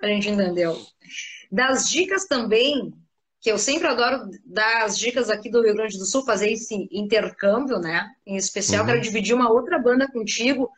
[0.00, 0.80] A gente entendeu.
[1.52, 2.92] Das dicas também,
[3.40, 6.88] que eu sempre adoro dar as dicas aqui do Rio Grande do Sul, fazer esse
[6.90, 8.10] intercâmbio, né?
[8.26, 8.88] Em especial, uhum.
[8.88, 10.70] quero dividir uma outra banda contigo,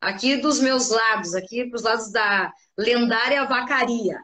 [0.00, 4.18] aqui dos meus lados, aqui para os lados da lendária Vacaria,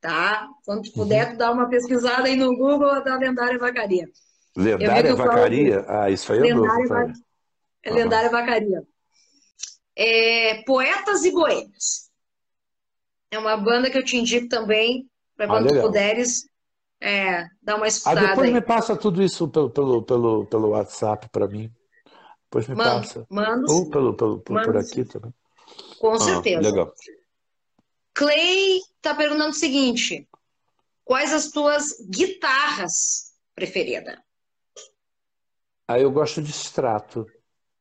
[0.00, 0.48] tá?
[0.64, 1.32] Quando tu puder, uhum.
[1.32, 4.08] tu dá uma pesquisada aí no Google da lendária Vacaria.
[4.56, 5.84] Lendária Vacaria?
[5.88, 6.88] Ah, isso aí é lendária novo.
[6.88, 7.12] Va...
[7.82, 8.86] É lendária Vacaria
[9.96, 12.10] é, Poetas e Boêmios.
[13.30, 16.44] É uma banda que eu te indico também, para quando ah, tu puderes
[17.00, 18.20] é, dar uma escutada.
[18.20, 18.54] Ah, depois aí.
[18.54, 21.72] me passa tudo isso pelo, pelo, pelo, pelo WhatsApp para mim.
[22.44, 23.26] Depois me mando, passa.
[23.30, 25.32] Mando, Ou pelo, pelo, por, por aqui também.
[25.98, 26.60] Com ah, certeza.
[26.60, 26.92] Legal.
[28.14, 30.28] Clay está perguntando o seguinte:
[31.02, 34.18] quais as tuas guitarras preferidas?
[35.88, 37.26] Ah, eu gosto de Strato.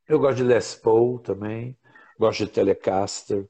[0.08, 1.78] Eu gosto de Les Paul também
[2.22, 3.50] gosto de Telecaster.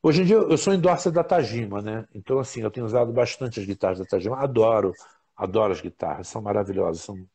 [0.00, 2.06] Hoje em dia eu sou endorser da Tajima, né?
[2.14, 4.38] Então, assim, eu tenho usado bastante as guitarras da Tajima.
[4.38, 4.92] Adoro,
[5.36, 7.26] adoro as guitarras, são maravilhosas, são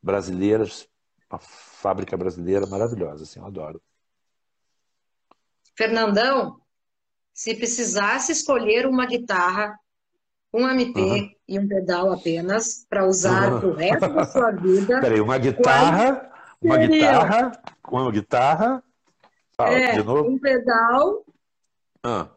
[0.00, 0.88] brasileiras,
[1.28, 3.82] uma fábrica brasileira maravilhosa, assim, eu adoro.
[5.76, 6.60] Fernandão,
[7.34, 9.76] se precisasse escolher uma guitarra,
[10.54, 11.30] um MP uhum.
[11.48, 13.70] e um pedal apenas para usar uhum.
[13.70, 15.00] o resto da sua vida.
[15.02, 16.30] Peraí, uma guitarra,
[16.62, 17.52] uma guitarra,
[17.90, 18.82] uma guitarra,
[19.58, 21.24] É, um pedal
[22.04, 22.28] ah.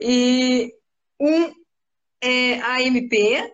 [0.00, 0.72] e
[1.18, 1.52] um
[2.20, 3.52] é, AMP.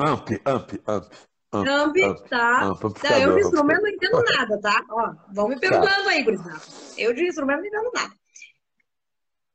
[0.00, 1.12] Amp, amp, amp.
[1.54, 2.62] Amp, amp, tá.
[2.62, 4.84] Amp, não, eu de instrumento não entendo nada, tá?
[4.88, 6.10] Ó, vão me perguntando tá.
[6.10, 6.60] aí, gurizada.
[6.96, 8.14] Eu de instrumento não entendo nada.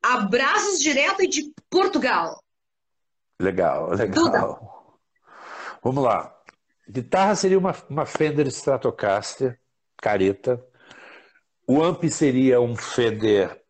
[0.03, 2.43] Abraços direto de Portugal.
[3.41, 4.23] Legal, legal.
[4.23, 4.59] Duda.
[5.81, 6.35] Vamos lá.
[6.87, 9.59] Guitarra seria uma, uma Fender Stratocaster,
[9.97, 10.63] careta,
[11.67, 13.61] o amp seria um Fender,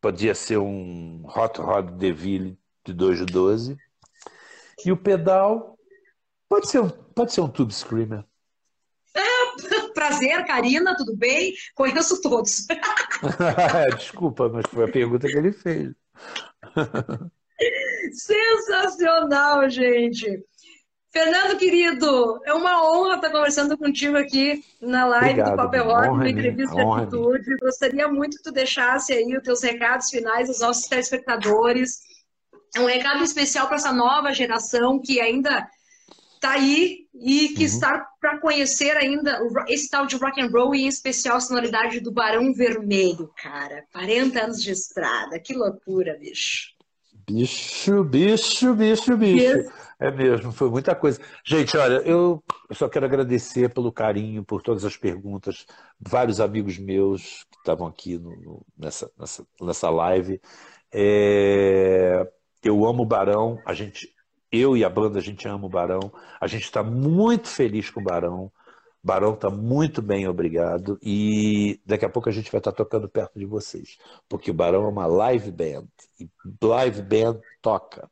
[0.00, 3.76] podia ser um Hot Rod DeVille de 2 de 12.
[4.84, 5.78] E o pedal
[6.48, 8.24] pode ser um, pode ser um Tube Screamer.
[9.14, 11.54] É, prazer, Karina, tudo bem?
[11.74, 12.66] Conheço todos.
[13.96, 15.94] Desculpa, mas foi a pergunta que ele fez.
[18.12, 20.44] Sensacional, gente.
[21.12, 26.08] Fernando, querido, é uma honra estar conversando contigo aqui na live Obrigado, do Papel Rock,
[26.08, 27.56] uma entrevista de atitude.
[27.60, 31.98] Gostaria muito que tu deixasse aí os teus recados finais aos nossos telespectadores.
[32.76, 35.68] É um recado especial para essa nova geração que ainda
[36.36, 37.66] está aí e que uhum.
[37.66, 41.98] está para conhecer ainda esse tal de rock and roll e em especial a sonoridade
[41.98, 43.84] do Barão Vermelho, cara.
[43.92, 46.68] 40 anos de estrada, que loucura, bicho.
[47.28, 49.70] Bicho, bicho, bicho, bicho.
[50.00, 51.20] É mesmo, foi muita coisa.
[51.44, 55.66] Gente, olha, eu, só quero agradecer pelo carinho, por todas as perguntas.
[56.00, 60.40] Vários amigos meus que estavam aqui no, no, nessa, nessa, nessa live.
[60.90, 62.26] É,
[62.64, 64.08] eu amo o Barão, a gente,
[64.50, 66.10] eu e a banda, a gente ama o Barão.
[66.40, 68.50] A gente está muito feliz com o Barão.
[69.04, 70.98] Barão está muito bem, obrigado.
[71.02, 73.98] E daqui a pouco a gente vai estar tá tocando perto de vocês.
[74.26, 75.88] Porque o Barão é uma live band.
[76.18, 76.26] E
[76.62, 78.08] live band toca.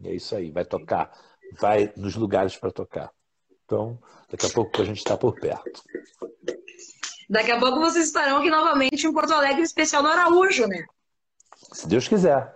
[0.00, 1.10] E é isso aí, vai tocar.
[1.58, 3.10] Vai nos lugares para tocar.
[3.64, 3.98] Então,
[4.30, 5.82] daqui a pouco a gente está por perto.
[7.28, 10.84] Daqui a pouco vocês estarão aqui novamente em Porto Alegre, especial no Araújo, né?
[11.72, 12.52] Se Deus quiser.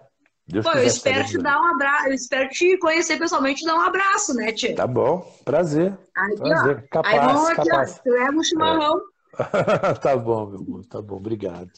[0.47, 3.77] Deus Pô, eu espero te dar um abraço, eu espero te conhecer pessoalmente e dar
[3.77, 4.75] um abraço, né, Tia?
[4.75, 5.97] Tá bom, prazer.
[6.17, 6.85] Aí, prazer.
[6.85, 7.99] Ó, capaz, aí vamos aqui, capaz.
[7.99, 9.01] ó, tu leva um chimarrão.
[9.39, 9.95] É.
[10.03, 11.71] tá bom, meu amor, tá bom, obrigado.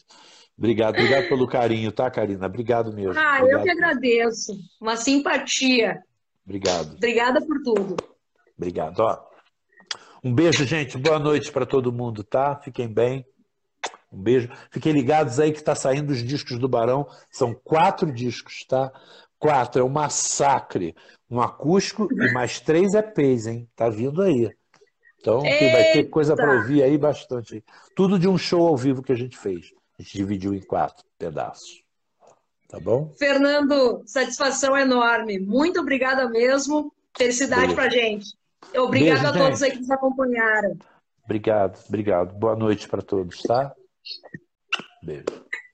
[0.59, 2.47] Obrigado, obrigado pelo carinho, tá, Karina?
[2.47, 3.19] Obrigado mesmo.
[3.19, 3.59] Ah, obrigado.
[3.59, 4.59] eu que agradeço.
[4.81, 6.03] Uma simpatia.
[6.45, 6.95] Obrigado.
[6.95, 7.97] Obrigada por tudo.
[8.57, 9.01] Obrigado.
[9.01, 9.19] Ó,
[10.25, 10.97] um beijo, gente.
[10.97, 12.57] Boa noite para todo mundo, tá?
[12.57, 13.27] Fiquem bem.
[14.11, 14.49] Um beijo.
[14.71, 17.07] Fiquem ligados aí que está saindo os discos do Barão.
[17.31, 18.91] São quatro discos, tá?
[19.39, 19.83] Quatro.
[19.83, 20.95] É um massacre.
[21.31, 23.69] Um acústico e mais três EPs, hein?
[23.77, 24.51] Tá vindo aí.
[25.21, 27.63] Então vai ter coisa para ouvir aí bastante.
[27.95, 29.73] Tudo de um show ao vivo que a gente fez.
[29.99, 31.83] A gente dividiu em quatro pedaços.
[32.69, 33.13] Tá bom?
[33.19, 35.39] Fernando, satisfação enorme.
[35.39, 36.93] Muito obrigada mesmo.
[37.17, 38.37] Felicidade para gente.
[38.77, 39.71] Obrigado Beijo, a todos gente.
[39.71, 40.77] aí que nos acompanharam.
[41.25, 42.35] Obrigado, obrigado.
[42.35, 43.75] Boa noite para todos, tá?
[45.03, 45.25] Beijo.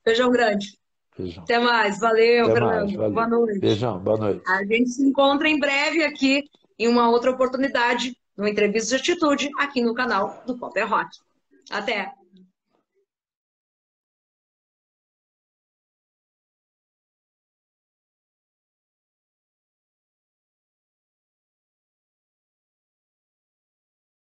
[0.05, 0.79] Beijão grande.
[1.17, 1.43] Beijão.
[1.43, 1.99] Até mais.
[1.99, 2.73] Valeu, Até Fernando.
[2.75, 3.13] Mais, valeu.
[3.13, 3.59] Boa noite.
[3.59, 4.43] Beijão, boa noite.
[4.47, 6.45] A gente se encontra em breve aqui
[6.79, 11.11] em uma outra oportunidade, no Entrevista de Atitude, aqui no canal do Pop é Rock.
[11.71, 12.13] Até!